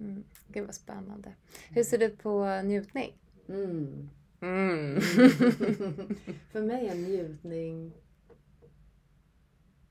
Mm. 0.00 0.24
Gud 0.48 0.66
vad 0.66 0.74
spännande. 0.74 1.32
Hur 1.70 1.82
ser 1.82 1.98
du 1.98 2.10
på 2.10 2.60
njutning? 2.64 3.18
Mm. 3.48 4.08
Mm. 4.40 5.00
För 6.52 6.62
mig 6.62 6.88
är 6.88 6.94
njutning 6.94 7.92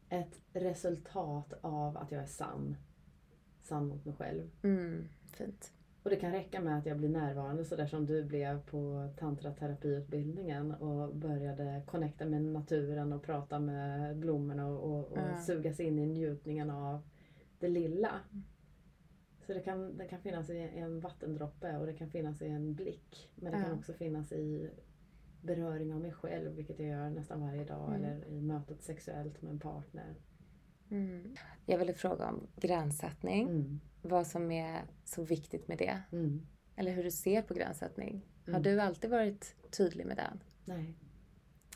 ett 0.09 0.39
resultat 0.53 1.53
av 1.61 1.97
att 1.97 2.11
jag 2.11 2.21
är 2.23 2.27
sann. 2.27 2.75
Sann 3.61 3.87
mot 3.87 4.05
mig 4.05 4.15
själv. 4.15 4.49
mm. 4.63 5.07
Fint. 5.31 5.71
Och 6.03 6.09
det 6.09 6.15
kan 6.15 6.31
räcka 6.31 6.61
med 6.61 6.77
att 6.77 6.85
jag 6.85 6.97
blir 6.97 7.09
närvarande 7.09 7.65
sådär 7.65 7.87
som 7.87 8.05
du 8.05 8.23
blev 8.23 8.61
på 8.65 9.09
tantraterapiutbildningen 9.19 10.71
och 10.71 11.15
började 11.15 11.81
connecta 11.85 12.25
med 12.25 12.41
naturen 12.41 13.13
och 13.13 13.23
prata 13.23 13.59
med 13.59 14.17
blommorna 14.17 14.67
och, 14.67 14.83
och, 14.91 15.11
och 15.11 15.17
Ja. 15.17 15.37
sugas 15.41 15.79
in 15.79 15.99
i 15.99 16.05
njutningen 16.05 16.69
av 16.69 17.01
det 17.59 17.67
lilla. 17.67 18.11
Så 19.45 19.53
det 19.53 19.59
kan, 19.59 19.97
det 19.97 20.05
kan 20.07 20.19
finnas 20.21 20.49
i 20.49 20.57
en 20.75 20.99
vattendroppe 20.99 21.77
och 21.77 21.85
det 21.85 21.93
kan 21.93 22.09
finnas 22.09 22.41
i 22.41 22.47
en 22.47 22.73
blick. 22.75 23.29
Men 23.35 23.51
det 23.51 23.57
Ja. 23.57 23.63
kan 23.63 23.73
också 23.77 23.93
finnas 23.93 24.31
i 24.31 24.69
beröring 25.41 25.93
av 25.93 26.01
mig 26.01 26.11
själv, 26.11 26.51
vilket 26.51 26.79
jag 26.79 26.87
gör 26.89 27.09
nästan 27.09 27.41
varje 27.41 27.65
dag. 27.65 27.95
Mm. 27.95 28.03
Eller 28.03 28.25
i 28.27 28.41
mötet 28.41 28.81
sexuellt 28.83 29.41
med 29.41 29.51
en 29.51 29.59
partner. 29.59 30.15
Mm. 30.91 31.35
Jag 31.65 31.77
ville 31.77 31.93
fråga 31.93 32.29
om 32.29 32.47
gränssättning. 32.55 33.49
Mm. 33.49 33.79
Vad 34.01 34.27
som 34.27 34.51
är 34.51 34.81
så 35.03 35.23
viktigt 35.23 35.67
med 35.67 35.77
det. 35.77 36.01
Mm. 36.11 36.47
Eller 36.75 36.91
hur 36.91 37.03
du 37.03 37.11
ser 37.11 37.41
på 37.41 37.53
gränssättning. 37.53 38.25
Har 38.45 38.49
Mm. 38.51 38.63
du 38.63 38.81
alltid 38.81 39.09
varit 39.09 39.55
tydlig 39.77 40.05
med 40.05 40.17
den? 40.17 40.39
Nej. 40.65 40.93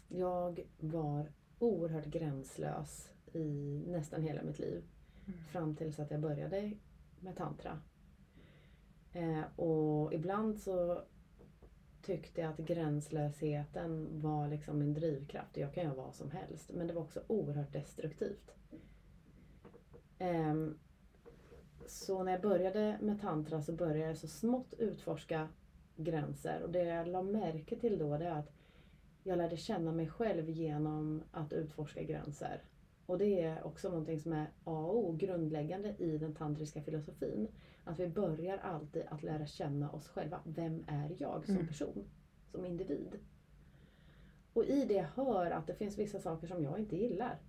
Jag 0.07 0.59
var 0.79 1.31
oerhört 1.59 2.05
gränslös 2.05 3.09
i 3.33 3.83
nästan 3.87 4.21
hela 4.21 4.43
mitt 4.43 4.59
liv. 4.59 4.83
Mm. 5.27 5.39
Fram 5.43 5.75
tills 5.75 5.99
att 5.99 6.11
jag 6.11 6.19
började 6.21 6.73
med 7.19 7.35
tantra. 7.37 7.81
Eh, 9.13 9.59
och 9.59 10.13
ibland 10.13 10.59
så 10.59 11.01
tyckte 12.11 12.41
jag 12.41 12.49
att 12.49 12.57
gränslösheten 12.57 14.21
var 14.21 14.47
liksom 14.47 14.79
min 14.79 14.93
drivkraft. 14.93 15.57
Jag 15.57 15.73
kan 15.73 15.83
göra 15.83 15.95
vad 15.95 16.15
som 16.15 16.31
helst. 16.31 16.71
Men 16.73 16.87
det 16.87 16.93
var 16.93 17.01
också 17.01 17.21
oerhört 17.27 17.73
destruktivt. 17.73 18.51
Um, 20.19 20.79
så 21.87 22.23
när 22.23 22.31
jag 22.31 22.41
började 22.41 22.97
med 23.01 23.21
tantra 23.21 23.61
så 23.61 23.73
började 23.73 24.07
jag 24.07 24.17
så 24.17 24.27
smått 24.27 24.73
utforska 24.77 25.49
gränser. 25.95 26.61
Och 26.63 26.71
det 26.71 26.83
jag 26.83 27.07
la 27.07 27.21
märke 27.21 27.75
till 27.75 27.97
då 27.97 28.17
det 28.17 28.25
är 28.25 28.39
att 28.39 28.51
jag 29.23 29.37
lärde 29.37 29.57
känna 29.57 29.91
mig 29.91 30.07
själv 30.07 30.49
genom 30.49 31.23
att 31.31 31.53
utforska 31.53 32.03
gränser. 32.03 32.61
Och 33.05 33.17
det 33.17 33.41
är 33.41 33.63
också 33.63 33.89
någonting 33.89 34.19
som 34.19 34.33
är 34.33 34.47
A 34.63 34.85
och 34.85 34.97
O, 34.97 35.11
grundläggande 35.11 35.95
i 35.97 36.17
den 36.17 36.35
tantriska 36.35 36.81
filosofin. 36.81 37.47
Att 37.83 37.99
vi 37.99 38.07
börjar 38.07 38.57
alltid 38.57 39.03
att 39.09 39.23
lära 39.23 39.45
känna 39.45 39.91
oss 39.91 40.07
själva. 40.07 40.39
Vem 40.45 40.83
är 40.87 41.15
jag 41.19 41.45
som 41.45 41.55
Mm. 41.55 41.67
person? 41.67 42.09
Som 42.51 42.65
individ? 42.65 43.19
Och 44.53 44.65
i 44.65 44.85
det 44.85 45.01
hör 45.15 45.51
att 45.51 45.67
det 45.67 45.75
finns 45.75 45.97
vissa 45.97 46.19
saker 46.19 46.47
som 46.47 46.63
jag 46.63 46.79
inte 46.79 46.95
gillar. 46.95 47.39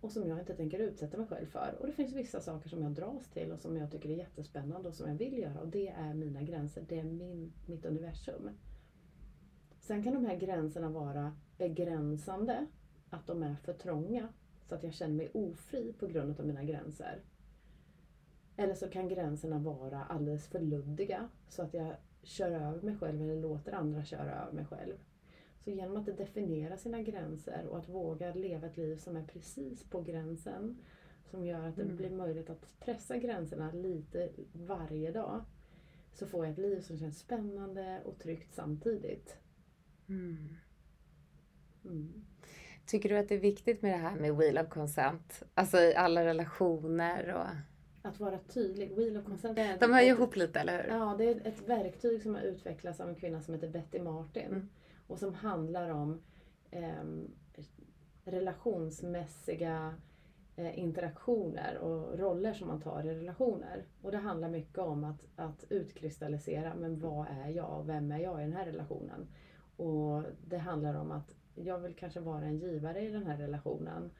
Och 0.00 0.12
som 0.12 0.28
jag 0.28 0.38
inte 0.38 0.54
tänker 0.54 0.78
utsätta 0.78 1.16
mig 1.18 1.26
själv 1.26 1.46
för. 1.46 1.76
Och 1.80 1.86
det 1.86 1.92
finns 1.92 2.12
vissa 2.12 2.40
saker 2.40 2.68
som 2.68 2.82
jag 2.82 2.92
dras 2.92 3.28
till 3.30 3.52
och 3.52 3.60
som 3.60 3.76
jag 3.76 3.90
tycker 3.90 4.08
är 4.08 4.16
jättespännande 4.16 4.88
och 4.88 4.94
som 4.94 5.08
jag 5.08 5.16
vill 5.16 5.38
göra. 5.38 5.60
Och 5.60 5.68
det 5.68 5.88
är 5.88 6.14
mina 6.14 6.42
gränser. 6.42 6.84
Det 6.88 6.98
är 6.98 7.04
min, 7.04 7.52
mitt 7.66 7.84
universum. 7.84 8.50
Sen 9.80 10.02
kan 10.02 10.14
de 10.14 10.24
här 10.24 10.36
gränserna 10.36 10.88
vara 10.88 11.36
begränsande. 11.58 12.66
Att 13.10 13.26
de 13.26 13.42
är 13.42 13.54
för 13.54 13.72
trånga. 13.72 14.28
Så 14.64 14.74
att 14.74 14.82
jag 14.82 14.94
känner 14.94 15.14
mig 15.14 15.30
ofri 15.34 15.92
på 15.92 16.06
grund 16.06 16.40
av 16.40 16.46
mina 16.46 16.64
gränser. 16.64 17.22
Eller 18.60 18.74
så 18.74 18.88
kan 18.88 19.08
gränserna 19.08 19.58
vara 19.58 20.04
alldeles 20.04 20.48
för 20.48 20.60
luddiga. 20.60 21.28
Så 21.48 21.62
att 21.62 21.74
jag 21.74 21.94
kör 22.22 22.50
över 22.50 22.82
mig 22.82 22.96
själv 22.96 23.22
eller 23.22 23.36
låter 23.36 23.72
andra 23.72 24.04
köra 24.04 24.42
över 24.42 24.52
mig 24.52 24.64
själv. 24.64 24.94
Så 25.64 25.70
genom 25.70 25.96
att 25.96 26.06
definiera 26.06 26.76
sina 26.76 27.02
gränser 27.02 27.66
och 27.70 27.78
att 27.78 27.88
våga 27.88 28.34
leva 28.34 28.66
ett 28.66 28.76
liv 28.76 28.96
som 28.96 29.16
är 29.16 29.22
precis 29.22 29.84
på 29.84 30.02
gränsen. 30.02 30.78
Som 31.30 31.44
gör 31.44 31.68
att 31.68 31.76
det 31.76 31.82
Mm. 31.82 31.96
blir 31.96 32.10
möjligt 32.10 32.50
att 32.50 32.80
pressa 32.80 33.16
gränserna 33.16 33.72
lite 33.72 34.30
varje 34.52 35.12
dag. 35.12 35.44
Så 36.12 36.26
får 36.26 36.44
jag 36.44 36.52
ett 36.52 36.58
liv 36.58 36.80
som 36.80 36.98
känns 36.98 37.18
spännande 37.18 38.00
och 38.04 38.18
tryggt 38.18 38.54
samtidigt. 38.54 39.36
Mm. 40.08 40.48
Mm. 41.84 42.24
Tycker 42.86 43.08
du 43.08 43.18
att 43.18 43.28
det 43.28 43.34
är 43.34 43.38
viktigt 43.40 43.82
med 43.82 43.92
det 43.92 43.96
här 43.98 44.16
med 44.16 44.36
wheel 44.36 44.58
of 44.58 44.68
consent? 44.68 45.42
Alltså 45.54 45.78
i 45.78 45.94
alla 45.94 46.24
relationer 46.24 47.34
och... 47.34 47.46
Att 48.08 48.20
vara 48.20 48.38
tydlig. 48.38 48.96
Wheel 48.96 49.16
of 49.16 49.24
consent 49.24 49.80
De 49.80 49.92
hör 49.92 50.00
ju 50.00 50.08
ihop 50.08 50.36
lite, 50.36 50.60
eller 50.60 50.82
hur? 50.82 50.90
Ja, 50.90 51.14
det 51.18 51.24
är 51.24 51.46
ett 51.46 51.68
verktyg 51.68 52.22
som 52.22 52.34
har 52.34 52.42
utvecklats 52.42 53.00
av 53.00 53.08
en 53.08 53.14
kvinna 53.14 53.42
som 53.42 53.54
heter 53.54 53.68
Betty 53.68 54.00
Martin. 54.00 54.46
Mm. 54.46 54.68
Och 55.06 55.18
som 55.18 55.34
handlar 55.34 55.90
om 55.90 56.22
ehm, 56.70 57.30
relationsmässiga 58.24 59.94
eh, 60.56 60.78
interaktioner 60.78 61.78
och 61.78 62.18
roller 62.18 62.54
som 62.54 62.68
man 62.68 62.80
tar 62.80 63.06
i 63.06 63.14
relationer. 63.14 63.84
Och 64.02 64.10
det 64.10 64.18
handlar 64.18 64.48
mycket 64.48 64.78
om 64.78 65.04
att, 65.04 65.24
att 65.36 65.64
utkristallisera, 65.68 66.74
men 66.74 67.00
vad 67.00 67.26
är 67.44 67.48
jag 67.48 67.80
och 67.80 67.88
vem 67.88 68.12
är 68.12 68.18
jag 68.18 68.40
i 68.40 68.44
den 68.44 68.52
här 68.52 68.66
relationen? 68.66 69.28
Och 69.76 70.22
det 70.46 70.58
handlar 70.58 70.94
om 70.94 71.10
att 71.10 71.34
jag 71.54 71.78
vill 71.78 71.94
kanske 71.94 72.20
vara 72.20 72.44
en 72.44 72.58
givare 72.58 73.00
i 73.00 73.10
den 73.10 73.26
här 73.26 73.36
relationen. 73.36 74.10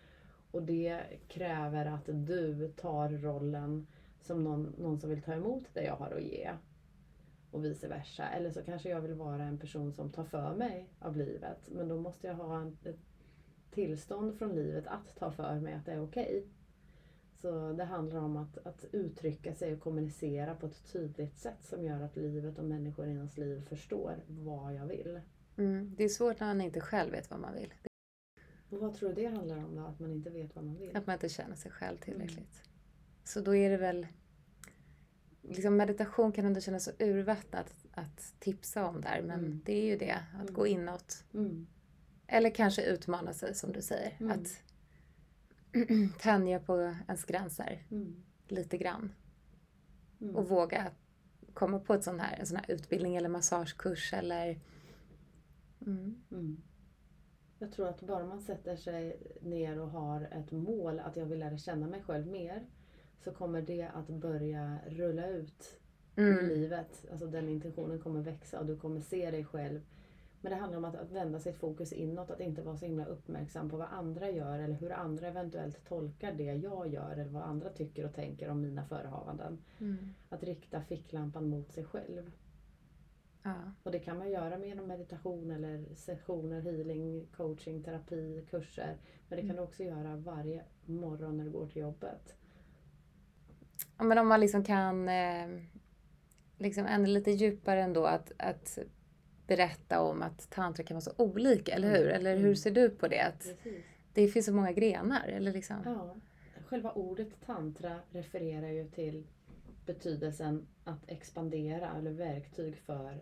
Och 0.50 0.62
det 0.62 1.00
kräver 1.28 1.86
att 1.86 2.06
du 2.06 2.72
tar 2.76 3.08
rollen 3.08 3.86
som 4.20 4.44
någon, 4.44 4.74
någon 4.78 5.00
som 5.00 5.10
vill 5.10 5.22
ta 5.22 5.32
emot 5.32 5.64
det 5.72 5.84
jag 5.84 5.96
har 5.96 6.10
att 6.10 6.22
ge. 6.22 6.50
Och 7.50 7.64
vice 7.64 7.88
versa. 7.88 8.28
Eller 8.28 8.50
så 8.50 8.62
kanske 8.62 8.88
jag 8.88 9.00
vill 9.00 9.14
vara 9.14 9.42
en 9.42 9.58
person 9.58 9.92
som 9.92 10.10
tar 10.10 10.24
för 10.24 10.54
mig 10.54 10.88
av 10.98 11.16
livet. 11.16 11.58
Men 11.68 11.88
då 11.88 12.00
måste 12.00 12.26
jag 12.26 12.34
ha 12.34 12.60
en, 12.60 12.76
ett 12.84 12.98
tillstånd 13.70 14.38
från 14.38 14.54
livet 14.54 14.86
att 14.86 15.16
ta 15.16 15.30
för 15.30 15.60
mig 15.60 15.74
att 15.74 15.86
det 15.86 15.92
är 15.92 16.02
okej. 16.02 16.46
Så 17.34 17.72
det 17.72 17.84
handlar 17.84 18.20
om 18.20 18.36
att, 18.36 18.66
att 18.66 18.84
uttrycka 18.92 19.54
sig 19.54 19.74
och 19.74 19.80
kommunicera 19.80 20.54
på 20.54 20.66
ett 20.66 20.92
tydligt 20.92 21.38
sätt 21.38 21.64
som 21.64 21.84
gör 21.84 22.00
att 22.00 22.16
livet 22.16 22.58
och 22.58 22.64
människor 22.64 23.06
i 23.06 23.10
ens 23.10 23.36
liv 23.36 23.66
förstår 23.68 24.16
vad 24.26 24.74
jag 24.74 24.86
vill. 24.86 25.20
Mm. 25.56 25.94
Det 25.96 26.04
är 26.04 26.08
svårt 26.08 26.40
när 26.40 26.46
man 26.46 26.60
inte 26.60 26.80
själv 26.80 27.12
vet 27.12 27.30
vad 27.30 27.40
man 27.40 27.54
vill. 27.54 27.72
Och 28.70 28.78
vad 28.78 28.94
tror 28.94 29.08
du 29.08 29.14
det 29.14 29.26
handlar 29.26 29.56
om 29.64 29.74
då? 29.76 29.82
Att 29.82 30.00
man 30.00 30.12
inte 30.12 30.30
vet 30.30 30.54
vad 30.56 30.64
man 30.64 30.76
vill? 30.78 30.96
Att 30.96 31.06
man 31.06 31.14
inte 31.14 31.28
känner 31.28 31.56
sig 31.56 31.70
själv 31.70 31.96
tillräckligt. 31.98 32.62
Så 33.24 33.40
då 33.40 33.54
är 33.56 33.70
det 33.70 33.76
väl... 33.76 34.06
Liksom 35.42 35.76
meditation 35.76 36.32
kan 36.32 36.44
ändå 36.44 36.60
kännas 36.60 36.84
så 36.84 36.90
urvattnat 36.98 37.74
att 37.92 38.34
tipsa 38.38 38.86
om 38.86 39.00
där. 39.00 39.22
Men 39.22 39.38
Mm. 39.40 39.60
det 39.64 39.72
är 39.72 39.84
ju 39.86 39.96
det, 39.96 40.12
att 40.34 40.40
Mm. 40.42 40.54
gå 40.54 40.66
inåt. 40.66 41.24
Mm. 41.34 41.66
Eller 42.26 42.50
kanske 42.50 42.82
utmana 42.82 43.32
sig 43.32 43.54
som 43.54 43.72
du 43.72 43.82
säger. 43.82 44.16
Mm. 44.20 44.32
Att 44.40 44.62
tänja 46.20 46.60
på 46.60 46.94
ens 47.06 47.24
gränser 47.24 47.86
Mm. 47.90 48.24
lite 48.48 48.78
grann. 48.78 49.12
Mm. 50.20 50.36
Och 50.36 50.48
våga 50.48 50.90
komma 51.54 51.78
på 51.78 51.94
ett 51.94 52.04
sån 52.04 52.20
här, 52.20 52.36
en 52.38 52.46
sån 52.46 52.56
här 52.56 52.70
utbildning 52.70 53.16
eller 53.16 53.28
massagekurs 53.28 54.12
eller... 54.12 54.60
Mm. 55.86 56.22
Mm. 56.30 56.62
Jag 57.58 57.72
tror 57.72 57.88
att 57.88 58.00
bara 58.02 58.26
man 58.26 58.40
sätter 58.40 58.76
sig 58.76 59.16
ner 59.40 59.80
och 59.80 59.90
har 59.90 60.20
ett 60.32 60.52
mål 60.52 61.00
att 61.00 61.16
jag 61.16 61.26
vill 61.26 61.38
lära 61.38 61.58
känna 61.58 61.86
mig 61.86 62.02
själv 62.02 62.26
mer 62.26 62.66
så 63.24 63.32
kommer 63.32 63.62
det 63.62 63.88
att 63.94 64.08
börja 64.08 64.78
rulla 64.86 65.28
ut 65.28 65.80
i 66.16 66.20
Mm. 66.20 66.48
livet. 66.48 67.06
Alltså 67.10 67.26
den 67.26 67.48
intentionen 67.48 68.00
kommer 68.00 68.20
växa 68.20 68.60
och 68.60 68.66
du 68.66 68.76
kommer 68.76 69.00
se 69.00 69.30
dig 69.30 69.44
själv. 69.44 69.80
Men 70.40 70.52
det 70.52 70.58
handlar 70.58 70.78
om 70.78 70.84
att, 70.84 70.96
att 70.96 71.10
vända 71.10 71.40
sitt 71.40 71.56
fokus 71.56 71.92
inåt, 71.92 72.30
att 72.30 72.40
inte 72.40 72.62
vara 72.62 72.76
så 72.76 72.86
himla 72.86 73.04
uppmärksam 73.04 73.70
på 73.70 73.76
vad 73.76 73.88
andra 73.90 74.30
gör 74.30 74.58
eller 74.58 74.74
hur 74.74 74.92
andra 74.92 75.26
eventuellt 75.28 75.84
tolkar 75.88 76.32
det 76.32 76.54
jag 76.54 76.88
gör 76.88 77.12
eller 77.12 77.30
vad 77.30 77.42
andra 77.42 77.70
tycker 77.70 78.04
och 78.06 78.14
tänker 78.14 78.48
om 78.48 78.60
mina 78.60 78.84
förehavanden. 78.84 79.58
Mm. 79.80 79.96
Att 80.28 80.42
rikta 80.42 80.80
ficklampan 80.82 81.48
mot 81.48 81.72
sig 81.72 81.84
själv. 81.84 82.30
Ja. 83.42 83.54
Och 83.82 83.90
det 83.92 83.98
kan 83.98 84.18
man 84.18 84.30
göra 84.30 84.58
med 84.58 84.76
meditation 84.86 85.50
eller 85.50 85.94
sessioner, 85.94 86.60
healing, 86.60 87.26
coaching, 87.36 87.82
terapi, 87.82 88.46
kurser. 88.50 88.96
Men 89.28 89.40
det 89.40 89.46
kan 89.46 89.56
du 89.56 89.62
också 89.62 89.82
göra 89.82 90.16
varje 90.16 90.62
morgon 90.86 91.36
när 91.36 91.44
du 91.44 91.50
går 91.50 91.66
till 91.66 91.82
jobbet. 91.82 92.34
Ja, 93.98 94.04
men 94.04 94.18
om 94.18 94.28
man 94.28 94.40
liksom 94.40 94.64
kan 94.64 95.08
eh, 95.08 95.48
liksom 96.58 96.86
ännu 96.86 97.06
lite 97.06 97.30
djupare 97.30 97.82
ändå 97.82 98.04
att, 98.04 98.32
att 98.38 98.78
berätta 99.46 100.00
om 100.00 100.22
att 100.22 100.50
tantra 100.50 100.84
kan 100.84 100.94
vara 100.94 101.00
så 101.00 101.12
olika, 101.16 101.72
eller 101.74 101.90
hur? 101.90 102.02
Mm. 102.08 102.16
Eller 102.16 102.36
hur 102.36 102.44
Mm. 102.44 102.56
ser 102.56 102.70
du 102.70 102.90
på 102.90 103.08
det? 103.08 103.20
Att 103.20 103.38
Precis. 103.42 103.84
det 104.12 104.28
finns 104.28 104.46
så 104.46 104.52
många 104.52 104.72
grenar, 104.72 105.28
eller 105.28 105.52
liksom? 105.52 105.76
Ja. 105.84 106.16
Själva 106.66 106.92
ordet 106.92 107.28
tantra 107.46 108.00
refererar 108.10 108.68
ju 108.68 108.88
till 108.88 109.26
betydelsen 109.88 110.66
att 110.84 111.10
expandera 111.10 111.96
eller 111.96 112.10
verktyg 112.10 112.76
för 112.76 113.20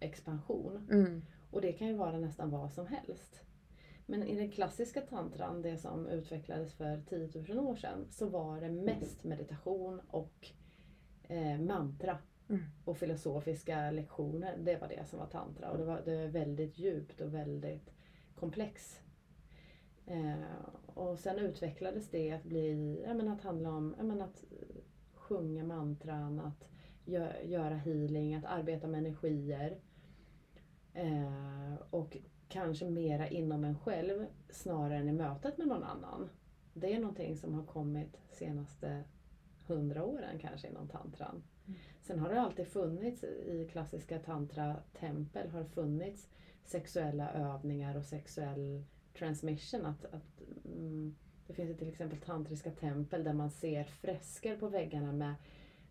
expansion. 0.00 0.88
Mm. 0.90 1.22
Och 1.50 1.60
det 1.60 1.72
kan 1.72 1.88
ju 1.88 1.94
vara 1.94 2.18
nästan 2.18 2.50
vad 2.50 2.72
som 2.72 2.86
helst. 2.86 3.40
Men 4.06 4.22
i 4.22 4.36
den 4.36 4.50
klassiska 4.50 5.00
tantran, 5.00 5.62
det 5.62 5.78
som 5.78 6.06
utvecklades 6.06 6.74
för 6.74 7.02
10 7.08 7.54
000 7.54 7.66
år 7.66 7.76
sedan, 7.76 8.06
så 8.10 8.28
var 8.28 8.60
det 8.60 8.70
mest 8.70 9.24
meditation 9.24 10.00
och 10.08 10.50
eh, 11.22 11.60
mantra. 11.60 12.18
Mm. 12.48 12.62
Och 12.84 12.98
filosofiska 12.98 13.90
lektioner, 13.90 14.56
det 14.58 14.76
var 14.80 14.88
det 14.88 15.08
som 15.08 15.18
var 15.18 15.26
tantra. 15.26 15.70
Och 15.70 15.78
det 15.78 15.84
var, 15.84 16.02
det 16.04 16.16
var 16.16 16.26
väldigt 16.26 16.78
djupt 16.78 17.20
och 17.20 17.34
väldigt 17.34 17.92
komplex. 18.34 19.00
Eh, 20.06 20.34
och 20.94 21.18
sen 21.18 21.38
utvecklades 21.38 22.10
det 22.10 22.32
att 22.32 22.44
bli, 22.44 23.02
ja, 23.06 23.14
men 23.14 23.28
att 23.28 23.42
handla 23.42 23.70
om 23.70 23.94
ja, 23.98 24.04
men 24.04 24.22
att 24.22 24.44
sjunga 25.32 25.64
mantran, 25.64 26.40
att 26.40 26.68
gö- 27.04 27.46
göra 27.46 27.74
healing, 27.74 28.34
att 28.34 28.44
arbeta 28.44 28.86
med 28.86 28.98
energier. 28.98 29.78
Eh, 30.94 31.74
och 31.90 32.16
kanske 32.48 32.90
mera 32.90 33.28
inom 33.28 33.64
en 33.64 33.78
själv 33.78 34.26
snarare 34.50 34.98
än 34.98 35.08
i 35.08 35.12
mötet 35.12 35.58
med 35.58 35.66
någon 35.66 35.82
annan. 35.82 36.28
Det 36.74 36.94
är 36.94 37.00
någonting 37.00 37.36
som 37.36 37.54
har 37.54 37.64
kommit 37.64 38.20
senaste 38.30 39.04
hundra 39.66 40.04
åren 40.04 40.38
kanske 40.38 40.68
inom 40.68 40.88
tantran. 40.88 41.42
Mm. 41.66 41.78
Sen 42.02 42.18
har 42.18 42.28
det 42.28 42.40
alltid 42.40 42.66
funnits 42.66 43.24
i 43.24 43.68
klassiska 43.72 44.18
tantra-tempel 44.18 45.50
har 45.50 45.64
funnits 45.64 46.28
sexuella 46.64 47.32
övningar 47.32 47.96
och 47.96 48.04
sexuell 48.04 48.84
transmission. 49.18 49.86
Att, 49.86 50.04
att, 50.04 50.42
mm, 50.64 51.14
det 51.52 51.56
finns 51.56 51.70
ju 51.70 51.74
till 51.74 51.88
exempel 51.88 52.18
tantriska 52.18 52.70
tempel 52.70 53.24
där 53.24 53.32
man 53.32 53.50
ser 53.50 53.84
fresker 53.84 54.56
på 54.56 54.68
väggarna 54.68 55.12
med 55.12 55.34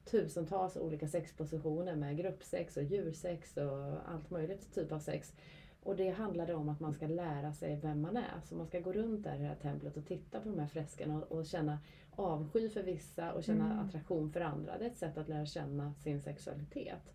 tusentals 0.06 0.78
olika 0.78 1.08
sexpositioner 1.08 1.96
med 1.96 2.18
gruppsex 2.18 2.78
och 2.78 2.84
djursex 2.84 3.58
och 3.58 4.10
allt 4.14 4.30
möjligt 4.30 4.74
typ 4.74 4.92
av 4.92 5.00
sex. 5.00 5.34
Och 5.84 5.96
det 5.96 6.10
handlade 6.10 6.54
om 6.54 6.70
att 6.70 6.80
man 6.80 6.94
ska 6.94 7.08
lära 7.08 7.54
sig 7.54 7.80
vem 7.82 8.02
man 8.02 8.18
är. 8.18 8.42
Så 8.44 8.56
man 8.56 8.68
ska 8.68 8.80
gå 8.80 8.94
runt 8.94 9.24
där 9.24 9.36
i 9.36 9.40
det 9.40 9.48
här 9.48 9.56
templet 9.56 9.98
och 9.98 10.06
titta 10.06 10.40
på 10.40 10.50
de 10.50 10.60
här 10.60 10.68
freskerna 10.68 11.18
och, 11.18 11.32
och 11.32 11.46
känna 11.46 11.80
avsky 12.12 12.70
för 12.70 12.84
vissa 12.84 13.32
och 13.32 13.44
känna 13.44 13.66
Mm. 13.66 13.80
attraktion 13.80 14.32
för 14.32 14.42
andra. 14.42 14.78
Det 14.78 14.86
är 14.86 14.90
ett 14.90 14.98
sätt 14.98 15.18
att 15.18 15.30
lära 15.30 15.46
känna 15.46 15.94
sin 15.94 16.22
sexualitet. 16.22 17.14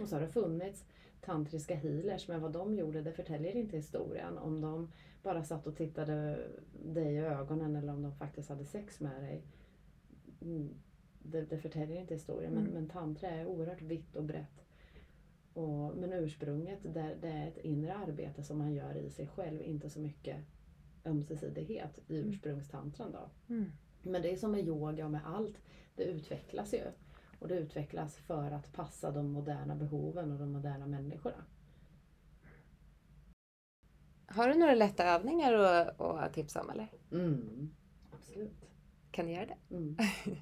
Och 0.00 0.08
så 0.08 0.16
har 0.16 0.20
det 0.20 0.28
funnits 0.28 0.84
tantriska 1.20 1.74
healers, 1.74 2.28
men 2.28 2.40
vad 2.40 2.52
de 2.52 2.74
gjorde 2.74 3.02
det 3.02 3.12
förtäljer 3.12 3.56
inte 3.56 3.76
historien. 3.76 4.38
Om 4.38 4.60
de 4.60 4.92
bara 5.24 5.44
satt 5.44 5.66
och 5.66 5.76
tittade 5.76 6.46
dig 6.84 7.14
i 7.14 7.18
ögonen 7.18 7.76
eller 7.76 7.92
om 7.92 8.02
de 8.02 8.12
faktiskt 8.12 8.48
hade 8.48 8.64
sex 8.64 9.00
med 9.00 9.22
dig. 9.22 9.42
Mm, 10.42 10.68
Det, 11.26 11.40
det 11.42 11.58
förtäljer 11.58 12.00
inte 12.00 12.14
historien, 12.14 12.52
men, 12.52 12.62
Mm. 12.62 12.74
men 12.74 12.88
tantra 12.88 13.30
är 13.30 13.46
oerhört 13.46 13.82
vitt 13.82 14.16
och 14.16 14.24
brett. 14.24 14.64
Och, 15.54 15.96
men 15.96 16.12
ursprunget, 16.12 16.78
det, 16.82 17.16
det 17.20 17.28
är 17.28 17.48
ett 17.48 17.58
inre 17.58 17.94
arbete 17.94 18.42
som 18.42 18.58
man 18.58 18.72
gör 18.74 18.94
i 18.96 19.10
sig 19.10 19.26
själv, 19.26 19.62
inte 19.62 19.90
så 19.90 20.00
mycket 20.00 20.36
ömsesidighet 21.04 21.98
i 22.08 22.16
Mm. 22.18 22.28
ursprungstantran 22.28 23.12
då. 23.12 23.54
Mm. 23.54 23.70
Men 24.02 24.22
det 24.22 24.32
är 24.32 24.36
som 24.36 24.50
med 24.50 24.66
yoga 24.68 25.04
och 25.04 25.10
med 25.10 25.20
allt, 25.26 25.56
det 25.96 26.04
utvecklas 26.04 26.74
ju. 26.74 26.82
Och 27.38 27.48
det 27.48 27.54
utvecklas 27.58 28.16
för 28.16 28.50
att 28.50 28.72
passa 28.72 29.10
de 29.10 29.30
moderna 29.32 29.74
behoven 29.76 30.32
och 30.32 30.38
de 30.38 30.52
moderna 30.52 30.86
människorna. 30.86 31.44
Har 34.34 34.48
du 34.48 34.54
några 34.54 34.74
lätta 34.74 35.04
övningar 35.04 35.54
att, 35.54 36.00
att 36.00 36.32
tipsa 36.34 36.60
om 36.62 36.70
eller? 36.70 36.88
Mm, 37.12 37.70
absolut. 38.12 38.64
Kan 39.10 39.26
du 39.26 39.32
göra 39.32 39.46
det? 39.46 39.74
Mm. 39.76 39.96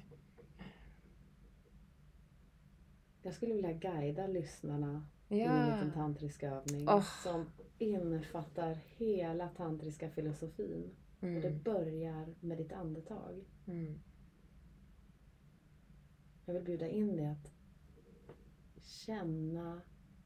Jag 3.21 3.33
skulle 3.33 3.53
vilja 3.53 3.73
guida 3.73 4.27
lyssnarna 4.27 5.05
i 5.29 5.41
en 5.41 5.65
liten 5.65 5.91
tantrisk 5.93 6.43
övning 6.43 6.89
Åh. 6.89 7.03
som 7.23 7.45
innefattar 7.77 8.77
hela 8.97 9.47
tantriska 9.49 10.09
filosofin. 10.09 10.95
Och 11.19 11.27
det 11.27 11.47
Mm. 11.47 11.61
börjar 11.63 12.35
med 12.39 12.57
ditt 12.57 12.73
andetag. 12.73 13.43
Mm. 13.65 13.99
Jag 16.45 16.53
vill 16.53 16.63
bjuda 16.63 16.87
in 16.87 17.15
dig 17.15 17.25
att 17.27 17.51
känna 18.83 19.81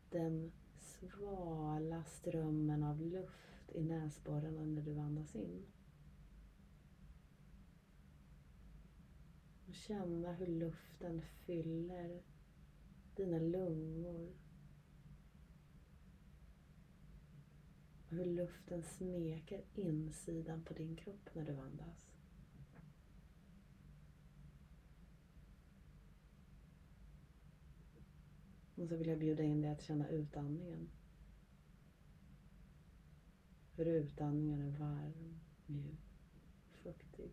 den 0.09 0.51
svala 0.77 2.03
strömmen 2.03 2.83
av 2.83 3.01
luft 3.01 3.56
i 3.73 3.83
näsborrarna 3.83 4.65
när 4.65 4.81
du 4.81 4.99
andas 4.99 5.35
in. 5.35 5.65
Och 9.67 9.73
känna 9.73 10.33
hur 10.33 10.47
luften 10.47 11.21
fyller 11.21 12.23
dina 13.15 13.39
lungor. 13.39 14.35
Och 18.09 18.15
hur 18.15 18.25
luften 18.25 18.83
smeker 18.83 19.63
insidan 19.73 20.63
på 20.63 20.73
din 20.73 20.95
kropp 20.95 21.29
när 21.33 21.45
du 21.45 21.55
andas. 21.57 22.11
Och 28.75 28.87
så 28.87 28.95
vill 28.95 29.07
jag 29.07 29.19
bjuda 29.19 29.43
in 29.43 29.61
dig 29.61 29.71
att 29.71 29.81
känna 29.81 30.09
utandningen. 30.09 30.89
Hur 33.77 33.85
utandningen 33.85 34.61
är 34.61 34.71
varm, 34.79 35.39
mjuk, 35.65 35.99
fuktig. 36.71 37.31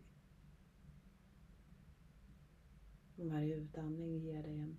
Och 3.15 3.25
varje 3.25 3.55
utandning 3.55 4.17
ger 4.17 4.43
dig 4.43 4.59
en 4.59 4.77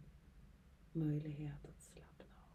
möjlighet 0.92 1.64
att 1.64 1.80
slappna 1.80 2.24
av. 2.24 2.50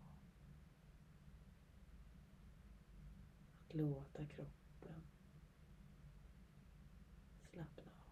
Att 3.67 3.73
låta 3.73 4.25
kroppen 4.25 5.01
slappna 7.51 7.91
av. 7.91 8.07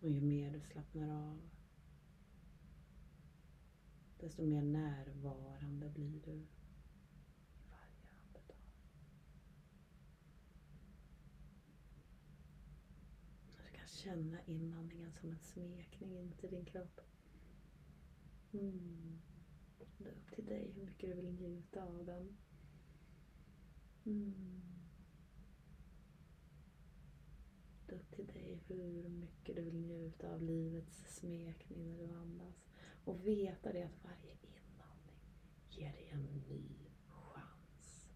Och 0.00 0.10
ju 0.10 0.20
mer 0.20 0.50
du 0.50 0.60
slappnar 0.60 1.08
av 1.08 1.47
desto 4.20 4.42
mer 4.42 4.62
närvarande 4.62 5.88
blir 5.88 6.20
du 6.24 6.30
i 6.30 6.46
varje 7.70 8.08
andetag. 8.24 8.56
Du 13.56 13.76
kan 13.78 13.88
känna 13.88 14.44
inandningen 14.46 15.12
som 15.12 15.30
en 15.30 15.38
smekning 15.38 16.18
in 16.18 16.32
till 16.32 16.50
din 16.50 16.64
kropp. 16.64 17.00
Mm. 18.52 19.20
Det 19.98 20.04
är 20.04 20.12
upp 20.12 20.30
till 20.34 20.46
dig 20.46 20.72
hur 20.74 20.84
mycket 20.84 21.10
du 21.10 21.16
vill 21.16 21.30
njuta 21.30 21.84
av 21.84 22.04
den. 22.04 22.36
Mm. 24.04 24.62
Det 27.86 27.94
är 27.94 27.98
upp 27.98 28.10
till 28.10 28.26
dig 28.26 28.60
hur 28.66 29.08
mycket 29.08 29.56
du 29.56 29.62
vill 29.62 29.80
njuta 29.80 30.34
av 30.34 30.42
livets 30.42 31.04
smekning 31.18 31.88
när 31.88 31.98
du 31.98 32.12
andas. 32.12 32.67
Och 33.08 33.26
veta 33.26 33.72
det 33.72 33.82
att 33.82 34.04
varje 34.04 34.32
inandning 34.42 35.20
ger 35.70 35.92
dig 35.92 36.08
en 36.08 36.22
ny 36.22 36.90
chans. 37.08 38.10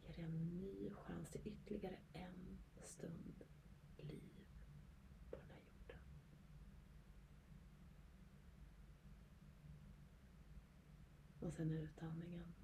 Ger 0.00 0.14
dig 0.14 0.24
en 0.24 0.58
ny 0.58 0.90
chans 0.90 1.30
till 1.30 1.40
ytterligare 1.44 1.98
en 2.12 2.58
stund 2.84 3.44
liv 3.96 4.46
på 5.30 5.36
den 5.36 5.46
här 5.50 5.60
jorden. 5.60 6.00
Och 11.40 11.52
sen 11.52 11.70
utandningen. 11.70 12.54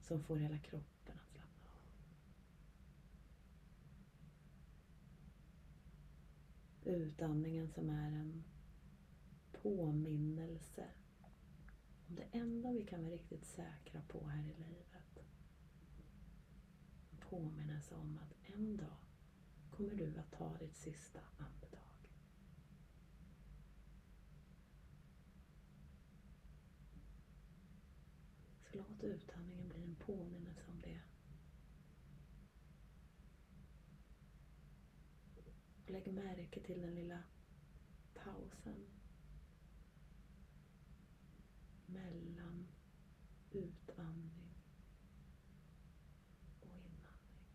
Som 0.00 0.22
får 0.22 0.36
hela 0.36 0.58
kroppen 0.58 1.18
att 1.18 1.28
slappna 1.28 1.68
av. 1.70 1.82
Utandningen 6.88 7.68
som 7.68 7.90
är 7.90 8.12
en 8.12 8.44
påminnelse 9.52 10.86
om 12.08 12.14
det 12.14 12.22
enda 12.32 12.72
vi 12.72 12.86
kan 12.86 13.02
vara 13.02 13.12
riktigt 13.12 13.44
säkra 13.44 14.02
på 14.08 14.26
här 14.26 14.42
i 14.42 14.54
livet. 14.54 15.24
En 17.10 17.18
påminnelse 17.18 17.94
om 17.94 18.18
att 18.18 18.54
en 18.54 18.76
dag 18.76 18.96
kommer 19.70 19.94
du 19.94 20.18
att 20.18 20.32
ta 20.32 20.56
ditt 20.56 20.76
sista 20.76 21.20
andetag. 21.36 22.12
Så 28.62 28.76
låt 28.78 29.04
utandningen 29.04 29.68
bli 29.68 29.82
en 29.82 29.96
påminnelse 29.96 30.62
om 30.68 30.80
det. 30.80 31.00
Och 35.84 35.87
lägg 35.98 36.14
märke 36.14 36.60
till 36.60 36.80
den 36.82 36.94
lilla 36.94 37.22
pausen 38.14 38.86
mellan 41.86 42.66
utandning 43.50 44.54
och 46.60 46.76
inandning. 46.76 47.48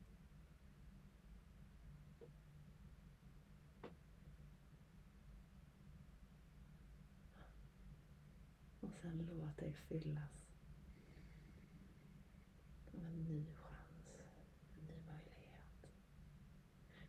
Och 8.80 8.92
sen 9.02 9.30
låt 9.32 9.58
dig 9.58 9.74
fyllas 9.74 10.53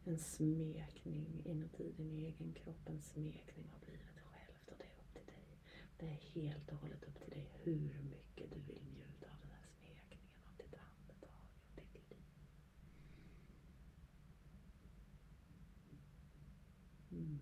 en 0.07 0.19
smekning 0.19 1.43
inuti 1.45 1.93
din 1.97 2.11
egen 2.11 2.53
kropp, 2.53 2.89
en 2.89 3.03
smekning 3.03 3.71
av 3.75 3.89
livet 3.89 4.19
självt 4.25 4.71
och 4.71 4.77
det 4.79 4.85
är 4.85 4.99
upp 5.01 5.15
till 5.15 5.27
dig. 5.27 5.59
Det 5.99 6.07
är 6.07 6.41
helt 6.41 6.73
och 6.73 6.79
hållet 6.79 7.05
upp 7.05 7.21
till 7.21 7.31
dig 7.31 7.51
hur 7.63 8.03
mycket 8.03 8.51
du 8.53 8.61
vill 8.61 8.83
njuta 8.95 9.31
av 9.31 9.39
den 9.43 9.51
här 9.51 9.67
smekningen, 9.79 10.31
av 10.47 10.57
ditt 10.57 10.75
andetag, 10.75 11.47
och 11.77 11.83
ditt 11.93 12.11
liv. 12.11 12.27
Mm. 17.11 17.41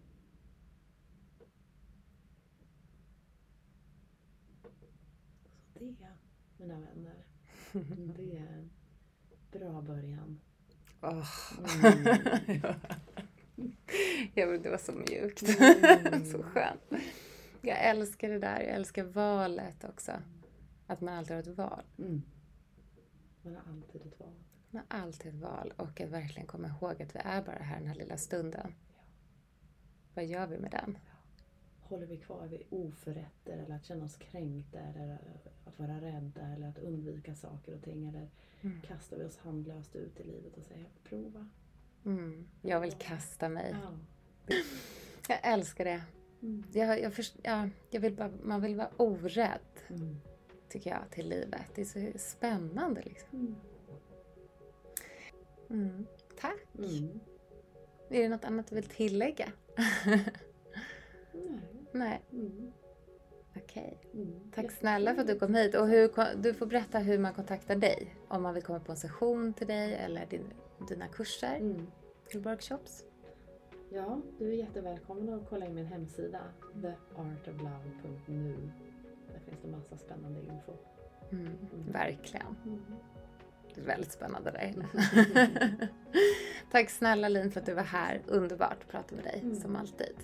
Så 5.72 5.78
det, 5.78 6.16
mina 6.56 6.80
vänner, 6.80 7.26
det 8.16 8.68
Åh. 11.02 11.28
Mm. 11.84 12.04
ja, 14.34 14.46
men 14.46 14.62
det 14.62 14.70
var 14.70 14.78
så 14.78 14.92
mjukt. 14.92 15.42
Mm. 15.42 16.24
så 16.32 16.42
skönt. 16.42 16.92
Jag 17.60 17.84
älskar 17.84 18.28
det 18.28 18.38
där. 18.38 18.60
Jag 18.60 18.68
älskar 18.68 19.04
valet 19.04 19.84
också. 19.84 20.12
Att 20.86 21.00
man 21.00 21.14
alltid 21.14 21.36
har 21.36 21.42
ett 21.42 21.58
val. 21.58 21.84
Mm. 21.98 22.22
Man 23.42 23.54
har 23.54 23.62
alltid 23.72 24.06
ett 24.06 24.20
val. 24.20 24.34
Man 24.70 24.82
har 24.88 24.98
alltid 25.00 25.34
ett 25.34 25.40
val. 25.40 25.72
Och 25.76 26.00
att 26.00 26.10
verkligen 26.10 26.46
komma 26.46 26.68
ihåg 26.68 27.02
att 27.02 27.14
vi 27.14 27.20
är 27.24 27.42
bara 27.42 27.62
här 27.62 27.78
den 27.78 27.88
här 27.88 27.94
lilla 27.94 28.16
stunden. 28.16 28.74
Vad 30.14 30.24
gör 30.24 30.46
vi 30.46 30.58
med 30.58 30.70
den? 30.70 30.98
Håller 31.92 32.06
vi 32.06 32.16
kvar 32.16 32.46
vid 32.46 32.62
oförrätter 32.70 33.58
eller 33.58 33.74
att 33.76 33.84
känna 33.84 34.04
oss 34.04 34.16
kränkta 34.16 34.78
eller 34.78 35.18
att 35.64 35.78
vara 35.78 36.00
rädda 36.00 36.40
eller 36.56 36.68
att 36.68 36.78
undvika 36.78 37.34
saker 37.34 37.74
och 37.74 37.82
ting 37.82 38.08
eller 38.08 38.28
Mm. 38.60 38.80
kastar 38.80 39.16
vi 39.16 39.24
oss 39.24 39.36
handlöst 39.38 39.96
ut 39.96 40.20
i 40.20 40.24
livet 40.24 40.56
och 40.56 40.64
säger 40.64 40.86
prova. 41.04 41.48
Mm. 42.04 42.48
Jag 42.62 42.80
vill 42.80 42.92
kasta 42.92 43.48
mig. 43.48 43.76
Ja. 43.82 44.56
Jag 45.28 45.38
älskar 45.42 45.84
det. 45.84 46.02
Mm. 46.42 46.64
Jag, 46.72 47.00
jag, 47.00 47.14
först, 47.14 47.36
ja, 47.42 47.68
jag 47.90 48.00
vill 48.00 48.16
bara, 48.16 48.30
man 48.42 48.60
vill 48.62 48.76
vara 48.76 48.90
orädd, 48.96 49.60
Mm. 49.90 50.16
tycker 50.68 50.90
jag, 50.90 51.10
till 51.10 51.28
livet. 51.28 51.66
Det 51.74 51.80
är 51.80 52.12
så 52.12 52.18
spännande 52.18 53.02
liksom. 53.02 53.28
Mm. 53.38 53.54
Mm. 55.70 56.06
Tack. 56.40 56.66
Är 58.08 58.22
det 58.22 58.28
något 58.28 58.44
annat 58.44 58.66
du 58.66 58.74
vill 58.74 58.84
tillägga? 58.88 59.52
Nej. 61.92 62.22
Mm. 62.32 62.72
okej. 63.56 63.98
Mm. 64.14 64.50
Tack 64.54 64.70
snälla 64.72 65.14
för 65.14 65.20
att 65.20 65.26
du 65.26 65.38
kom 65.38 65.54
hit. 65.54 65.74
Och 65.74 65.88
hur, 65.88 66.36
du 66.42 66.54
får 66.54 66.66
berätta 66.66 66.98
hur 66.98 67.18
man 67.18 67.34
kontaktar 67.34 67.76
dig. 67.76 68.14
Om 68.28 68.42
man 68.42 68.54
vill 68.54 68.62
komma 68.62 68.80
på 68.80 68.92
en 68.92 68.98
session 68.98 69.52
till 69.52 69.66
dig 69.66 69.94
eller 69.94 70.26
din, 70.26 70.52
dina 70.88 71.08
kurser, 71.08 71.56
Mm. 71.56 71.86
till 72.28 72.40
workshops. 72.40 73.04
Ja, 73.90 74.20
du 74.38 74.48
är 74.52 74.56
jättevälkommen 74.56 75.34
att 75.34 75.48
kolla 75.48 75.66
in 75.66 75.74
min 75.74 75.86
hemsida 75.86 76.40
theartoflove.nu. 76.82 78.56
Där 79.32 79.40
finns 79.46 79.58
det 79.62 79.68
massa 79.68 79.96
spännande 79.96 80.40
info. 80.40 80.72
Mm. 81.32 81.52
Verkligen. 81.92 82.56
Mm. 82.66 82.80
Det 83.74 83.80
är 83.80 83.84
väldigt 83.84 84.12
spännande 84.12 84.50
där 84.50 84.72
inne. 84.74 84.88
Tack 86.70 86.90
snälla 86.90 87.28
Lin 87.28 87.50
för 87.50 87.60
att 87.60 87.66
du 87.66 87.74
var 87.74 87.82
här. 87.82 88.22
Underbart 88.26 88.76
att 88.82 88.88
prata 88.88 89.14
med 89.14 89.24
dig, 89.24 89.40
Mm. 89.42 89.54
som 89.56 89.76
alltid. 89.76 90.16